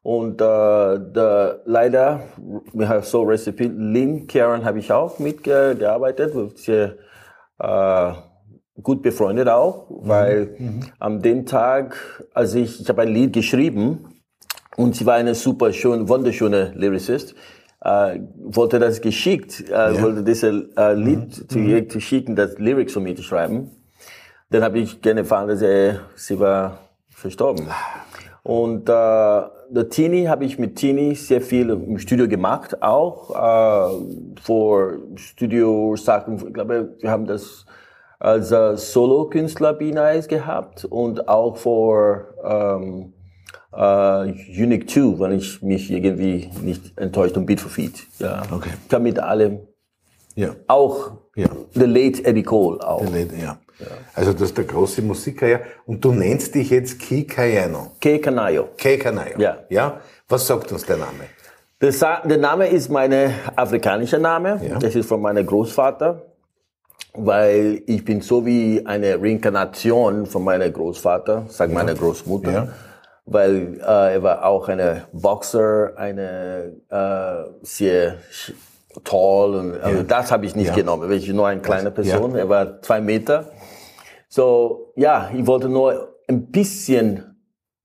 Und 0.02 0.40
äh, 0.40 0.44
der, 0.44 1.60
leider, 1.66 2.20
wir 2.72 2.88
haben 2.88 3.02
so 3.02 3.24
Recipe, 3.24 3.64
Lynn 3.64 4.26
Karen 4.26 4.64
habe 4.64 4.78
ich 4.78 4.90
auch 4.90 5.18
mitgearbeitet. 5.18 6.32
Sie, 6.56 6.92
äh, 7.58 8.12
gut 8.82 9.02
befreundet 9.02 9.48
auch, 9.48 9.86
weil 9.88 10.54
mhm. 10.58 10.66
mhm. 10.66 10.80
am 10.98 11.22
den 11.22 11.46
Tag, 11.46 12.24
als 12.34 12.54
ich, 12.54 12.80
ich 12.80 12.88
habe 12.88 13.02
ein 13.02 13.08
Lied 13.08 13.32
geschrieben 13.32 14.20
und 14.76 14.96
sie 14.96 15.06
war 15.06 15.14
eine 15.14 15.34
super 15.34 15.72
schön, 15.72 16.08
wunderschöne 16.08 16.72
Lyricist, 16.74 17.34
äh, 17.80 18.20
wollte 18.44 18.78
das 18.78 19.00
geschickt, 19.00 19.64
äh, 19.68 19.72
ja. 19.72 20.02
wollte 20.02 20.22
diese 20.22 20.68
äh, 20.76 20.94
Lied 20.94 21.38
mhm. 21.38 21.48
zu 21.48 21.58
ihr 21.58 21.82
mhm. 21.82 21.90
zu 21.90 22.00
schicken, 22.00 22.36
das 22.36 22.58
Lyrics 22.58 22.92
von 22.92 23.02
mir 23.02 23.16
zu 23.16 23.22
schreiben. 23.22 23.70
Dann 24.50 24.62
habe 24.62 24.78
ich 24.78 25.00
gerne 25.02 25.20
erfahren, 25.20 25.48
dass 25.48 25.62
er, 25.62 26.00
sie 26.14 26.38
war 26.38 26.78
verstorben. 27.08 27.66
Und 28.42 28.88
äh, 28.88 28.92
der 28.92 29.88
Tini 29.90 30.26
habe 30.26 30.44
ich 30.44 30.58
mit 30.58 30.76
Tini 30.76 31.16
sehr 31.16 31.40
viel 31.40 31.70
im 31.70 31.98
Studio 31.98 32.28
gemacht, 32.28 32.80
auch 32.80 33.30
äh, 33.30 34.40
vor 34.40 34.92
Studio-Sachen. 35.16 36.36
Ich 36.46 36.54
glaube, 36.54 36.94
wir 37.00 37.10
haben 37.10 37.26
das 37.26 37.65
als 38.18 38.50
äh, 38.50 38.76
Solo-Künstler 38.76 39.74
B-Nice 39.74 40.28
gehabt 40.28 40.84
und 40.84 41.28
auch 41.28 41.56
vor 41.56 42.24
ähm, 42.44 43.12
äh, 43.72 44.62
Unique 44.62 44.88
2, 44.88 45.20
wenn 45.20 45.32
ich 45.32 45.62
mich 45.62 45.90
irgendwie 45.90 46.50
nicht 46.62 46.98
enttäuscht 46.98 47.36
und 47.36 47.46
Beat 47.46 47.60
for 47.60 47.70
Feet. 47.70 48.06
Ja. 48.18 48.42
Okay. 48.50 48.70
Ich 48.82 48.88
kann 48.88 49.02
mit 49.02 49.18
allem. 49.18 49.60
Ja. 50.34 50.50
Auch 50.66 51.12
ja. 51.34 51.48
The 51.72 51.84
Late 51.84 52.24
Eddie 52.24 52.42
Cole 52.42 52.86
auch. 52.86 53.04
The 53.06 53.12
late, 53.12 53.34
ja. 53.36 53.58
ja. 53.78 53.86
Also 54.14 54.32
das 54.32 54.42
ist 54.42 54.58
der 54.58 54.64
große 54.64 55.02
Musiker. 55.02 55.60
Und 55.86 56.04
du 56.04 56.12
nennst 56.12 56.54
dich 56.54 56.70
jetzt 56.70 56.98
Ki 56.98 57.26
Kayano. 57.26 57.92
Ke 58.00 58.18
Canayo. 58.18 58.68
Ke 58.76 58.98
Canayo. 58.98 59.38
Ja. 59.38 59.58
Ja. 59.68 60.00
Was 60.28 60.46
sagt 60.46 60.72
uns 60.72 60.84
der 60.84 60.96
Name? 60.96 61.24
Das, 61.78 61.98
der 61.98 62.38
Name 62.38 62.68
ist 62.68 62.90
mein 62.90 63.12
afrikanischer 63.54 64.18
Name. 64.18 64.60
Ja. 64.66 64.78
Das 64.78 64.94
ist 64.94 65.06
von 65.06 65.20
meinem 65.20 65.44
Großvater 65.46 66.22
weil 67.18 67.82
ich 67.86 68.04
bin 68.04 68.20
so 68.20 68.44
wie 68.46 68.84
eine 68.84 69.20
Reinkarnation 69.20 70.26
von 70.26 70.44
meinem 70.44 70.72
Großvater, 70.72 71.46
sag 71.48 71.72
meiner 71.72 71.94
Großmutter, 71.94 72.52
ja. 72.52 72.68
weil 73.24 73.80
äh, 73.80 74.14
er 74.14 74.22
war 74.22 74.44
auch 74.44 74.68
eine 74.68 75.04
Boxer, 75.12 75.92
eine 75.96 76.72
äh, 76.88 77.50
sehr 77.62 78.16
tall 79.04 79.54
und 79.54 79.80
also 79.80 80.02
das 80.02 80.32
habe 80.32 80.46
ich 80.46 80.56
nicht 80.56 80.68
ja. 80.68 80.74
genommen, 80.74 81.08
weil 81.08 81.18
ich 81.18 81.28
nur 81.28 81.46
eine 81.46 81.60
kleine 81.60 81.90
Person, 81.90 82.34
er 82.34 82.48
war 82.48 82.80
zwei 82.82 83.00
Meter. 83.00 83.46
So 84.28 84.92
ja, 84.96 85.30
ich 85.34 85.46
wollte 85.46 85.68
nur 85.68 86.16
ein 86.28 86.50
bisschen 86.50 87.36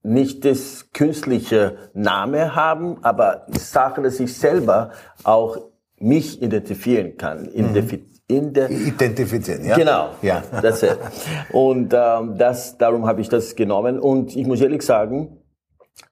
nicht 0.02 0.44
das 0.44 0.90
künstliche 0.92 1.76
Name 1.94 2.54
haben, 2.54 2.98
aber 3.02 3.46
Sache, 3.50 4.02
dass 4.02 4.18
ich 4.20 4.36
selber 4.36 4.90
auch 5.22 5.71
mich 6.02 6.42
identifizieren 6.42 7.16
kann, 7.16 7.48
mhm 7.54 7.76
in 8.32 8.52
der 8.52 8.70
identifizieren, 8.70 9.64
ja. 9.64 9.76
Genau, 9.76 10.10
ja. 10.22 10.42
Das 10.62 10.82
ist. 10.82 10.96
Und 11.52 11.92
ähm, 11.92 12.36
das, 12.38 12.78
darum 12.78 13.06
habe 13.06 13.20
ich 13.20 13.28
das 13.28 13.54
genommen. 13.54 13.98
Und 13.98 14.34
ich 14.36 14.46
muss 14.46 14.60
ehrlich 14.60 14.82
sagen, 14.82 15.38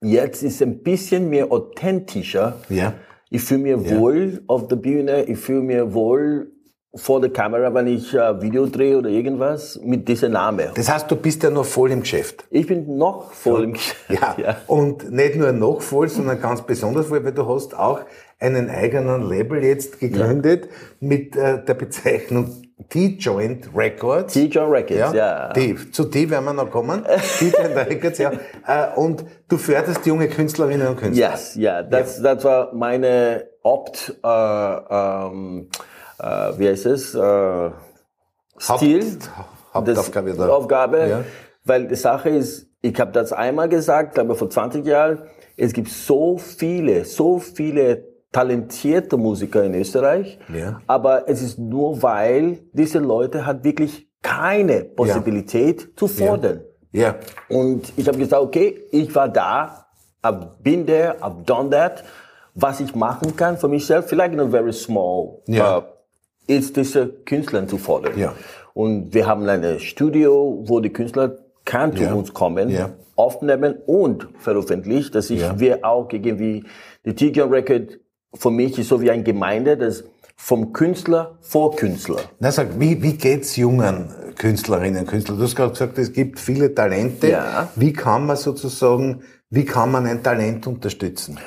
jetzt 0.00 0.42
ist 0.42 0.56
es 0.56 0.62
ein 0.62 0.82
bisschen 0.82 1.30
mehr 1.30 1.50
authentischer. 1.50 2.56
Ja. 2.68 2.94
Ich 3.30 3.42
fühle 3.42 3.60
mir 3.60 3.78
ja. 3.78 3.98
wohl 3.98 4.42
auf 4.46 4.68
der 4.68 4.76
Bühne. 4.76 5.24
Ich 5.24 5.38
fühle 5.38 5.62
mir 5.62 5.94
wohl 5.94 6.52
vor 6.94 7.20
der 7.20 7.30
Kamera, 7.30 7.72
wenn 7.72 7.86
ich 7.86 8.12
äh, 8.14 8.42
Video 8.42 8.66
drehe 8.66 8.98
oder 8.98 9.10
irgendwas, 9.10 9.78
mit 9.82 10.08
diesem 10.08 10.32
Namen. 10.32 10.70
Das 10.74 10.92
heißt, 10.92 11.10
du 11.10 11.16
bist 11.16 11.42
ja 11.42 11.50
noch 11.50 11.64
voll 11.64 11.92
im 11.92 12.00
Geschäft. 12.00 12.44
Ich 12.50 12.66
bin 12.66 12.96
noch 12.96 13.32
voll 13.32 13.60
ja. 13.60 13.64
im 13.64 13.72
Geschäft. 13.74 14.04
Ja. 14.08 14.36
ja. 14.36 14.56
Und 14.66 15.12
nicht 15.12 15.36
nur 15.36 15.52
noch 15.52 15.82
voll, 15.82 16.08
sondern 16.08 16.40
ganz 16.40 16.62
besonders 16.62 17.06
voll, 17.06 17.24
weil 17.24 17.32
du 17.32 17.48
hast 17.48 17.78
auch 17.78 18.00
einen 18.40 18.70
eigenen 18.70 19.28
Label 19.28 19.62
jetzt 19.62 20.00
gegründet 20.00 20.64
ja. 20.64 20.70
mit 21.00 21.36
äh, 21.36 21.64
der 21.64 21.74
Bezeichnung 21.74 22.50
T-Joint 22.88 23.70
Records. 23.76 24.32
T-Joint 24.32 24.72
Records, 24.72 25.14
ja. 25.14 25.14
ja. 25.14 25.52
T, 25.52 25.76
zu 25.92 26.04
T 26.06 26.28
werden 26.28 26.44
wir 26.44 26.54
noch 26.54 26.70
kommen. 26.70 27.04
T-Joint 27.38 27.76
Records, 27.76 28.18
ja. 28.18 28.32
Äh, 28.66 28.96
und 28.96 29.24
du 29.48 29.58
förderst 29.58 30.04
junge 30.06 30.28
Künstlerinnen 30.28 30.88
und 30.88 30.96
Künstler. 30.96 31.30
Yes, 31.30 31.54
ja. 31.54 31.82
Das, 31.82 32.16
ja. 32.16 32.34
das 32.34 32.44
war 32.44 32.74
meine 32.74 33.44
Opt, 33.62 34.16
äh, 34.24 34.28
ähm, 34.28 35.68
äh, 36.20 36.58
wie 36.58 36.68
heißt 36.68 36.86
es, 36.86 37.14
äh, 37.14 37.70
Stil. 38.58 39.04
Haupt, 39.04 39.30
Hauptaufgabe. 39.74 40.34
Das 40.34 40.48
Aufgabe, 40.48 41.08
ja. 41.08 41.24
Weil 41.64 41.88
die 41.88 41.94
Sache 41.94 42.30
ist, 42.30 42.68
ich 42.82 42.98
habe 43.00 43.12
das 43.12 43.32
einmal 43.32 43.68
gesagt, 43.68 44.14
glaube 44.14 44.34
vor 44.34 44.50
20 44.50 44.84
Jahren, 44.84 45.22
es 45.56 45.72
gibt 45.72 45.88
so 45.88 46.38
viele, 46.38 47.04
so 47.04 47.38
viele 47.38 48.04
talentierte 48.32 49.16
Musiker 49.16 49.64
in 49.64 49.74
Österreich, 49.74 50.38
ja. 50.54 50.80
aber 50.86 51.28
es 51.28 51.42
ist 51.42 51.58
nur, 51.58 52.02
weil 52.02 52.60
diese 52.72 52.98
Leute 52.98 53.44
hat 53.44 53.64
wirklich 53.64 54.08
keine 54.22 54.84
Possibilität 54.84 55.82
ja. 55.82 55.88
zu 55.96 56.06
fordern. 56.06 56.60
Ja. 56.92 57.02
ja. 57.02 57.14
Und 57.48 57.92
ich 57.96 58.06
habe 58.06 58.18
gesagt, 58.18 58.42
okay, 58.42 58.80
ich 58.90 59.14
war 59.14 59.28
da, 59.28 59.86
I've 60.22 60.48
been 60.62 60.86
there, 60.86 61.16
I've 61.20 61.44
done 61.44 61.70
that. 61.70 62.04
Was 62.54 62.80
ich 62.80 62.94
machen 62.94 63.36
kann 63.36 63.56
für 63.58 63.68
mich 63.68 63.86
selbst, 63.86 64.10
vielleicht 64.10 64.34
in 64.34 64.40
a 64.40 64.46
very 64.46 64.72
small, 64.72 65.40
ja. 65.46 65.78
uh, 65.78 65.82
ist 66.50 66.76
diese 66.76 67.08
Künstler 67.24 67.66
zu 67.66 67.78
fordern. 67.78 68.18
Ja. 68.18 68.34
Und 68.74 69.14
wir 69.14 69.26
haben 69.26 69.48
ein 69.48 69.80
Studio, 69.80 70.62
wo 70.66 70.80
die 70.80 70.90
Künstler 70.90 71.38
kann 71.64 71.96
zu 71.96 72.06
uns 72.08 72.32
kommen, 72.34 72.70
ja. 72.70 72.90
aufnehmen 73.16 73.76
und 73.86 74.28
veröffentlichen, 74.38 75.12
dass 75.12 75.30
ich 75.30 75.42
wir 75.58 75.84
auch 75.84 76.10
irgendwie 76.10 76.64
die 77.04 77.14
TGN 77.14 77.50
Record 77.50 77.98
für 78.34 78.50
mich 78.50 78.78
ist 78.78 78.88
so 78.88 79.00
wie 79.00 79.10
eine 79.10 79.22
Gemeinde, 79.22 79.76
das 79.76 80.04
vom 80.36 80.72
Künstler 80.72 81.38
vor 81.40 81.76
Künstler. 81.76 82.20
Na, 82.38 82.50
sag, 82.50 82.80
wie, 82.80 83.02
wie 83.02 83.14
geht's 83.14 83.56
jungen 83.56 84.08
Künstlerinnen 84.36 85.00
und 85.00 85.06
Künstlern? 85.06 85.38
Du 85.38 85.44
hast 85.44 85.54
gerade 85.54 85.72
gesagt, 85.72 85.98
es 85.98 86.12
gibt 86.12 86.40
viele 86.40 86.74
Talente. 86.74 87.28
Ja. 87.28 87.68
Wie 87.76 87.92
kann 87.92 88.26
man 88.26 88.36
sozusagen, 88.36 89.22
wie 89.50 89.64
kann 89.64 89.90
man 89.90 90.06
ein 90.06 90.22
Talent 90.22 90.66
unterstützen? 90.66 91.38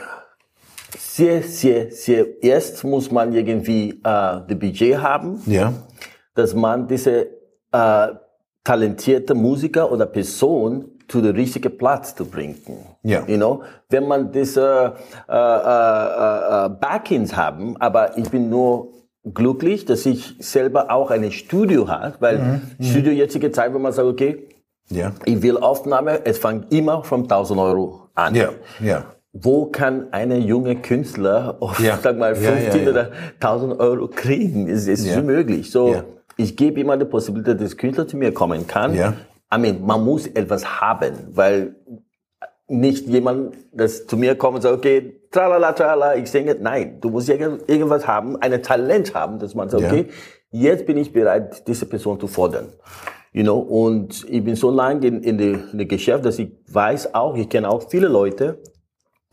Sehr, 0.97 1.43
sehr, 1.43 1.91
sehr. 1.91 2.43
Erst 2.43 2.83
muss 2.83 3.11
man 3.11 3.33
irgendwie 3.33 3.89
äh, 3.89 4.01
das 4.03 4.59
Budget 4.59 4.97
haben, 4.97 5.41
ja. 5.45 5.73
dass 6.35 6.53
man 6.53 6.87
diese 6.87 7.27
äh, 7.71 8.07
talentierte 8.63 9.33
Musiker 9.33 9.91
oder 9.91 10.05
Person 10.05 10.89
zu 11.07 11.21
der 11.21 11.35
richtigen 11.35 11.77
Platz 11.77 12.15
zu 12.15 12.25
bringen. 12.25 12.57
Ja. 13.03 13.25
You 13.27 13.37
know, 13.37 13.63
wenn 13.89 14.07
man 14.07 14.31
diese 14.31 14.93
äh, 15.27 15.33
äh, 15.33 16.65
äh, 16.65 16.69
Backends 16.69 17.35
haben, 17.35 17.77
aber 17.77 18.17
ich 18.17 18.29
bin 18.29 18.49
nur 18.49 18.93
glücklich, 19.33 19.85
dass 19.85 20.05
ich 20.05 20.35
selber 20.39 20.91
auch 20.91 21.11
ein 21.11 21.31
Studio 21.31 21.87
habe, 21.87 22.15
weil 22.19 22.39
mhm. 22.39 22.61
mhm. 22.77 22.83
Studio 22.83 23.11
jetzige 23.11 23.51
Zeit, 23.51 23.73
wo 23.73 23.79
man 23.79 23.93
sagt, 23.93 24.07
okay, 24.07 24.47
ja. 24.89 25.11
ich 25.25 25.41
will 25.41 25.57
Aufnahme, 25.57 26.25
es 26.25 26.37
fängt 26.37 26.73
immer 26.73 27.03
von 27.03 27.23
1000 27.23 27.59
Euro 27.59 28.09
an. 28.15 28.35
Ja. 28.35 28.49
Ja. 28.79 29.05
Wo 29.35 29.65
kann 29.65 30.13
eine 30.13 30.37
junge 30.37 30.75
Künstler 30.75 31.57
auf, 31.59 31.79
ja. 31.79 31.97
sag 32.01 32.19
mal, 32.19 32.35
15 32.35 32.79
ja, 32.79 32.83
ja, 32.85 32.89
oder 32.91 33.11
1000 33.39 33.79
Euro 33.79 34.07
kriegen? 34.07 34.69
Es 34.69 34.87
ist 34.87 35.07
ja. 35.07 35.17
unmöglich. 35.17 35.71
So, 35.71 36.03
ich 36.37 36.55
gebe 36.55 36.79
immer 36.79 36.97
die 36.97 37.05
Possibilität, 37.05 37.59
dass 37.59 37.75
Künstler 37.75 38.07
zu 38.07 38.15
mir 38.15 38.31
kommen 38.31 38.67
kann. 38.67 38.93
Ja. 38.93 39.15
I 39.53 39.57
mean, 39.57 39.83
man 39.83 40.03
muss 40.05 40.27
etwas 40.27 40.79
haben, 40.79 41.13
weil 41.31 41.75
nicht 42.67 43.07
jemand, 43.07 43.55
das 43.71 44.05
zu 44.05 44.17
mir 44.17 44.35
kommt 44.35 44.57
und 44.57 44.61
sagt, 44.61 44.75
okay, 44.75 45.19
tralala, 45.31 45.73
tralala, 45.73 46.15
ich 46.15 46.29
singe. 46.29 46.55
Nein, 46.59 46.99
du 47.01 47.09
musst 47.09 47.27
irgendwas 47.27 48.07
haben, 48.07 48.35
ein 48.37 48.61
Talent 48.61 49.13
haben, 49.15 49.39
dass 49.39 49.55
man 49.55 49.67
sagt, 49.69 49.83
okay, 49.83 50.07
jetzt 50.51 50.85
bin 50.85 50.97
ich 50.97 51.11
bereit, 51.11 51.67
diese 51.67 51.85
Person 51.87 52.19
zu 52.19 52.27
fordern. 52.27 52.67
You 53.31 53.43
know, 53.43 53.57
und 53.57 54.25
ich 54.29 54.43
bin 54.43 54.55
so 54.55 54.69
lange 54.69 55.07
in, 55.07 55.23
in, 55.23 55.39
in 55.39 55.77
dem 55.77 55.87
Geschäft, 55.87 56.23
dass 56.23 56.37
ich 56.37 56.51
weiß 56.67 57.15
auch, 57.15 57.35
ich 57.35 57.49
kenne 57.49 57.67
auch 57.67 57.89
viele 57.89 58.07
Leute, 58.07 58.59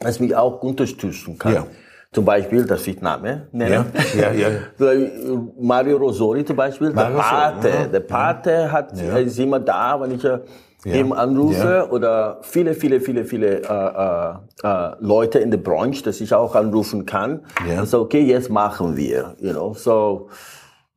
dass 0.00 0.18
mich 0.18 0.34
auch 0.34 0.62
unterstützen 0.62 1.38
kann. 1.38 1.54
Ja. 1.54 1.66
Zum 2.12 2.24
Beispiel, 2.24 2.64
das 2.64 2.84
ich 2.88 3.00
Name 3.00 3.46
nenne. 3.52 3.86
Ja, 4.16 4.32
ja, 4.32 4.50
ja. 4.78 4.98
Mario 5.60 5.96
Rosori 5.98 6.44
zum 6.44 6.56
Beispiel, 6.56 6.90
Mario 6.90 7.16
der 7.16 7.22
Pate. 7.22 7.68
Ja. 7.68 7.86
Der 7.86 8.00
Pate 8.00 8.72
hat, 8.72 8.98
ja. 8.98 9.16
ist 9.18 9.38
immer 9.38 9.60
da, 9.60 10.00
wenn 10.00 10.16
ich 10.16 10.24
ja. 10.24 10.40
eben 10.84 11.12
anrufe 11.12 11.86
ja. 11.86 11.88
oder 11.88 12.38
viele, 12.42 12.74
viele, 12.74 13.00
viele, 13.00 13.24
viele 13.24 13.62
äh, 13.62 13.62
äh, 13.62 14.34
äh, 14.64 14.96
Leute 14.98 15.38
in 15.38 15.52
der 15.52 15.58
Branche, 15.58 16.02
dass 16.02 16.20
ich 16.20 16.34
auch 16.34 16.56
anrufen 16.56 17.06
kann. 17.06 17.44
Ja. 17.68 17.78
Also 17.78 18.00
okay, 18.00 18.22
jetzt 18.22 18.50
machen 18.50 18.96
wir, 18.96 19.36
you 19.38 19.52
know. 19.52 19.74
So 19.74 20.28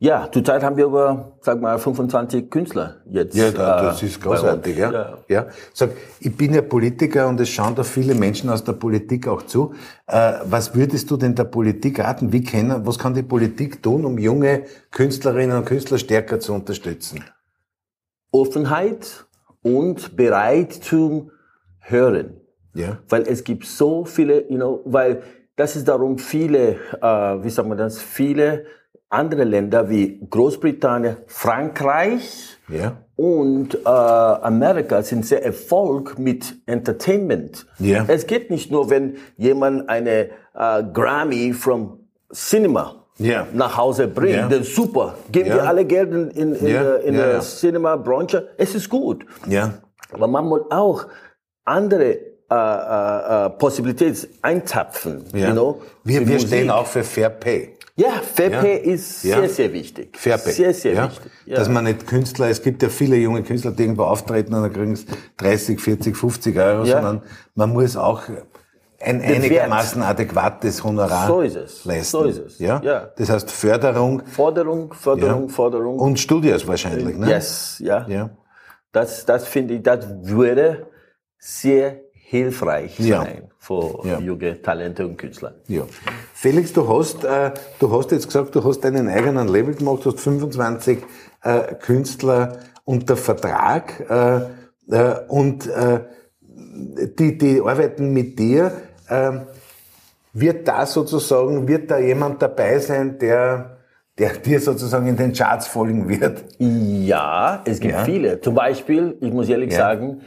ja, 0.03 0.29
zurzeit 0.29 0.61
haben 0.63 0.75
wir 0.75 0.83
über, 0.83 1.37
sag 1.39 1.61
mal, 1.61 1.79
25 1.79 2.51
Künstler 2.51 2.97
jetzt. 3.09 3.37
Ja, 3.37 3.51
das 3.51 4.01
äh, 4.01 4.05
ist 4.05 4.21
großartig, 4.21 4.77
ja. 4.77 4.91
ja. 4.91 5.17
ja. 5.29 5.47
Sag, 5.73 5.91
ich 6.19 6.35
bin 6.35 6.53
ja 6.53 6.61
Politiker 6.61 7.29
und 7.29 7.39
es 7.39 7.47
schauen 7.47 7.73
da 7.73 7.83
viele 7.83 8.13
Menschen 8.13 8.49
aus 8.49 8.65
der 8.65 8.73
Politik 8.73 9.29
auch 9.29 9.43
zu. 9.43 9.73
Äh, 10.07 10.33
was 10.43 10.75
würdest 10.75 11.09
du 11.09 11.15
denn 11.15 11.35
der 11.35 11.45
Politik 11.45 12.01
raten? 12.01 12.33
Wie 12.33 12.43
kann, 12.43 12.85
was 12.85 12.99
kann 12.99 13.13
die 13.13 13.23
Politik 13.23 13.81
tun, 13.81 14.03
um 14.03 14.17
junge 14.17 14.63
Künstlerinnen 14.91 15.55
und 15.55 15.65
Künstler 15.65 15.97
stärker 15.97 16.37
zu 16.41 16.53
unterstützen? 16.53 17.23
Offenheit 18.29 19.25
und 19.61 20.17
bereit 20.17 20.73
zum 20.73 21.31
Hören. 21.79 22.41
Ja. 22.73 22.97
Weil 23.07 23.21
es 23.21 23.45
gibt 23.45 23.65
so 23.65 24.03
viele, 24.03 24.49
you 24.49 24.57
know, 24.57 24.81
weil 24.83 25.23
das 25.55 25.77
ist 25.77 25.87
darum 25.87 26.17
viele, 26.17 26.75
äh, 27.01 27.07
wie 27.41 27.49
sagt 27.49 27.69
man 27.69 27.77
das, 27.77 28.01
viele 28.01 28.65
andere 29.13 29.43
Länder 29.43 29.89
wie 29.89 30.19
Großbritannien, 30.29 31.17
Frankreich 31.27 32.57
ja. 32.67 32.97
und 33.15 33.75
äh, 33.75 33.87
Amerika 33.87 35.03
sind 35.03 35.25
sehr 35.25 35.45
erfolg 35.45 36.17
mit 36.17 36.55
Entertainment. 36.65 37.65
Ja. 37.79 38.05
Es 38.07 38.27
geht 38.27 38.49
nicht 38.49 38.71
nur, 38.71 38.89
wenn 38.89 39.17
jemand 39.37 39.87
eine 39.87 40.29
äh, 40.55 40.83
Grammy 40.91 41.53
from 41.53 41.99
Cinema 42.33 43.05
yeah. 43.19 43.47
nach 43.53 43.77
Hause 43.77 44.07
bringt, 44.07 44.35
yeah. 44.35 44.49
dann 44.49 44.63
super. 44.63 45.15
Geben 45.31 45.49
yeah. 45.49 45.57
wir 45.57 45.67
alle 45.67 45.85
Geld 45.85 46.11
in, 46.11 46.31
in, 46.31 46.55
in, 46.55 46.65
yeah. 46.65 46.95
in 46.95 47.13
der 47.15 47.39
Cinema-Branche. 47.41 48.49
Es 48.57 48.73
ist 48.73 48.89
gut. 48.89 49.25
Aber 50.11 50.27
man 50.27 50.45
muss 50.45 50.61
auch 50.71 51.05
andere 51.65 52.17
äh, 52.49 52.55
äh, 52.55 53.45
äh 53.45 53.49
Possibilitäten 53.51 54.29
einzapfen. 54.41 55.25
Ja. 55.33 55.47
You 55.47 55.53
know, 55.53 55.81
wir 56.03 56.27
wir 56.27 56.39
stehen 56.39 56.69
auch 56.69 56.87
für 56.87 57.03
Fair 57.03 57.29
Pay. 57.29 57.75
Ja, 57.95 58.09
Fair 58.21 58.49
ja. 58.49 58.61
Pay 58.61 58.77
ist 58.77 59.23
ja. 59.23 59.39
sehr, 59.39 59.49
sehr 59.49 59.73
wichtig. 59.73 60.17
Fair 60.17 60.37
Pay. 60.37 60.51
Sehr, 60.51 60.73
sehr 60.73 60.93
ja. 60.93 61.09
wichtig. 61.09 61.31
Ja. 61.45 61.57
Dass 61.57 61.69
man 61.69 61.83
nicht 61.83 62.07
Künstler, 62.07 62.49
es 62.49 62.61
gibt 62.61 62.81
ja 62.81 62.89
viele 62.89 63.17
junge 63.17 63.43
Künstler, 63.43 63.71
die 63.71 63.83
irgendwo 63.83 64.03
auftreten 64.03 64.53
und 64.53 64.63
dann 64.63 64.73
kriegen 64.73 64.95
sie 64.95 65.05
30, 65.37 65.79
40, 65.79 66.17
50 66.17 66.57
Euro, 66.57 66.85
sondern 66.85 67.21
man 67.53 67.71
muss 67.71 67.95
auch 67.95 68.23
ein 68.99 69.21
einigermaßen 69.21 70.01
Wert. 70.01 70.11
adäquates 70.11 70.83
Honorar 70.83 71.27
so 71.27 71.41
ist 71.41 71.55
es. 71.55 71.85
leisten. 71.85 72.11
So 72.11 72.23
ist 72.23 72.37
es. 72.39 72.59
Ja? 72.59 72.81
ja. 72.83 73.11
Das 73.17 73.29
heißt 73.29 73.51
Förderung. 73.51 74.25
Forderung, 74.25 74.93
Förderung, 74.93 75.49
Förderung. 75.49 75.99
Und 75.99 76.19
Studios 76.19 76.65
wahrscheinlich, 76.65 77.17
ne? 77.17 77.29
Yes, 77.29 77.79
ja. 77.79 78.07
ja. 78.07 78.29
Das, 78.91 79.25
das 79.25 79.47
finde 79.47 79.75
ich, 79.75 79.83
das 79.83 80.07
würde 80.21 80.87
sehr 81.37 82.02
hilfreich 82.33 82.95
sein 82.97 83.07
ja. 83.07 83.27
für 83.59 84.07
ja. 84.07 84.19
junge 84.19 84.59
Talente 84.59 85.05
und 85.05 85.17
Künstler. 85.17 85.53
Ja. 85.67 85.83
Felix, 86.33 86.73
du 86.73 86.89
hast, 86.89 87.23
äh, 87.23 87.51
du 87.79 87.91
hast 87.91 88.09
jetzt 88.11 88.25
gesagt, 88.25 88.55
du 88.55 88.63
hast 88.63 88.81
deinen 88.81 89.07
eigenen 89.07 89.47
Label 89.47 89.75
gemacht, 89.75 90.03
du 90.03 90.11
hast 90.11 90.19
25 90.19 90.97
äh, 91.43 91.75
Künstler 91.75 92.57
unter 92.85 93.17
Vertrag 93.17 93.99
äh, 94.09 94.95
äh, 94.95 95.19
und 95.27 95.67
äh, 95.67 95.99
die, 97.19 97.37
die 97.37 97.61
arbeiten 97.61 98.11
mit 98.13 98.39
dir. 98.39 98.71
Äh, 99.07 99.31
wird 100.33 100.67
da 100.67 100.87
sozusagen, 100.87 101.67
wird 101.67 101.91
da 101.91 101.99
jemand 101.99 102.41
dabei 102.41 102.79
sein, 102.79 103.19
der 103.19 103.77
der 104.17 104.33
dir 104.33 104.59
sozusagen 104.59 105.07
in 105.07 105.17
den 105.17 105.33
Charts 105.33 105.67
folgen 105.67 106.07
wird? 106.07 106.43
Ja, 106.59 107.63
es 107.65 107.79
gibt 107.79 107.95
ja. 107.95 108.03
viele. 108.03 108.41
Zum 108.41 108.53
Beispiel, 108.53 109.17
ich 109.21 109.33
muss 109.33 109.49
ehrlich 109.49 109.71
ja. 109.71 109.79
sagen, 109.79 110.21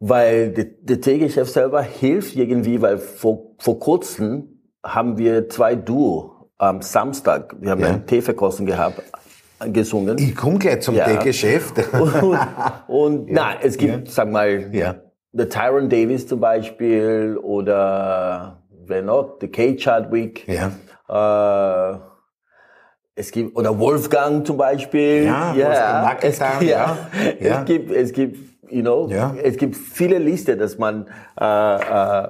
weil 0.00 0.50
der, 0.50 1.00
Teegeschäft 1.00 1.52
selber 1.52 1.82
hilft 1.82 2.36
irgendwie, 2.36 2.80
weil 2.80 2.98
vor, 2.98 3.54
vor 3.58 3.78
kurzem 3.78 4.60
haben 4.84 5.18
wir 5.18 5.48
zwei 5.48 5.74
Duo 5.74 6.50
am 6.56 6.82
Samstag, 6.82 7.54
wir 7.60 7.70
haben 7.70 7.80
ja. 7.80 7.88
eine 7.88 8.06
Teeverkostung 8.06 8.66
gehabt, 8.66 9.02
gesungen. 9.72 10.18
Ich 10.18 10.36
komme 10.36 10.58
gleich 10.58 10.80
zum 10.80 10.94
ja. 10.94 11.04
Teegeschäft. 11.04 11.74
und, 11.92 12.36
und 12.86 13.28
ja. 13.28 13.34
nein, 13.34 13.56
es 13.62 13.76
gibt, 13.76 14.08
ja. 14.08 14.12
sag 14.12 14.30
mal, 14.30 14.72
ja. 14.72 14.96
der 15.32 15.48
Tyron 15.48 15.88
Davis 15.88 16.26
zum 16.26 16.40
Beispiel 16.40 17.38
oder 17.42 18.62
wer 18.86 19.02
noch, 19.02 19.38
der 19.38 19.50
Kate 19.50 19.76
Chadwick. 19.76 20.46
Ja. 20.46 20.72
Äh, 21.08 21.98
es 23.16 23.32
gibt, 23.32 23.56
oder 23.56 23.76
Wolfgang 23.80 24.46
zum 24.46 24.56
Beispiel. 24.56 25.24
Ja, 25.24 25.52
ja. 25.54 26.16
Es, 26.20 26.38
ja. 26.38 26.60
ja. 26.60 26.96
Es 27.40 27.64
gibt, 27.64 27.90
es 27.90 28.12
gibt 28.12 28.47
You 28.70 28.82
know, 28.82 29.08
ja. 29.08 29.34
es 29.42 29.56
gibt 29.56 29.76
viele 29.76 30.18
Listen, 30.18 30.58
dass 30.58 30.78
man 30.78 31.06
äh, 31.40 31.44
äh, 31.44 32.28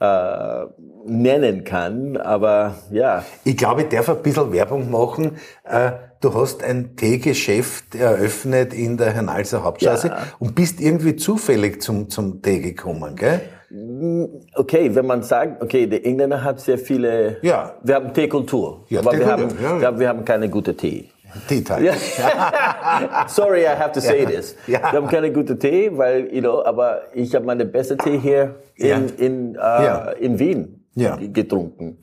äh, 0.00 0.66
nennen 1.06 1.64
kann, 1.64 2.16
aber 2.16 2.74
ja. 2.90 3.24
Ich 3.44 3.56
glaube, 3.56 3.82
ich 3.82 3.88
darf 3.88 4.08
ein 4.08 4.22
bisschen 4.22 4.52
Werbung 4.52 4.90
machen. 4.90 5.36
Äh, 5.64 5.92
du 6.20 6.34
hast 6.34 6.62
ein 6.64 6.96
Teegeschäft 6.96 7.94
eröffnet 7.94 8.74
in 8.74 8.96
der 8.96 9.12
Hernalser 9.12 9.62
Hauptstraße 9.62 10.08
ja. 10.08 10.18
und 10.38 10.54
bist 10.54 10.80
irgendwie 10.80 11.16
zufällig 11.16 11.82
zum, 11.82 12.08
zum 12.08 12.42
Tee 12.42 12.60
gekommen, 12.60 13.16
gell? 13.16 13.40
Mm, 13.70 14.24
okay, 14.54 14.94
wenn 14.94 15.06
man 15.06 15.22
sagt, 15.22 15.62
okay, 15.62 15.86
der 15.86 16.04
Engländer 16.04 16.42
hat 16.42 16.60
sehr 16.60 16.78
viele, 16.78 17.38
ja. 17.42 17.74
wir 17.82 17.96
haben 17.96 18.14
Teekultur, 18.14 18.84
ja, 18.88 19.00
aber 19.00 19.18
wir 19.18 19.26
haben, 19.26 19.48
ja, 19.80 19.98
wir 19.98 20.08
haben 20.08 20.24
keine 20.24 20.48
gute 20.48 20.76
Tee. 20.76 21.10
Tea 21.48 21.62
Time. 21.62 21.92
Sorry, 23.28 23.66
I 23.66 23.74
have 23.74 23.92
to 23.92 24.00
say 24.00 24.22
ja. 24.22 24.28
this. 24.28 24.56
Ja. 24.66 24.80
Wir 24.80 24.92
haben 24.92 25.08
keine 25.08 25.32
gute 25.32 25.58
Tee, 25.58 25.90
weil, 25.96 26.32
you 26.32 26.40
know, 26.40 26.64
aber 26.64 27.02
ich 27.14 27.34
habe 27.34 27.44
meine 27.44 27.64
beste 27.64 27.96
Tee 27.96 28.18
hier 28.18 28.56
in, 28.76 29.08
in, 29.18 29.54
äh, 29.56 30.18
in 30.18 30.38
Wien 30.38 30.84
getrunken. 31.32 31.98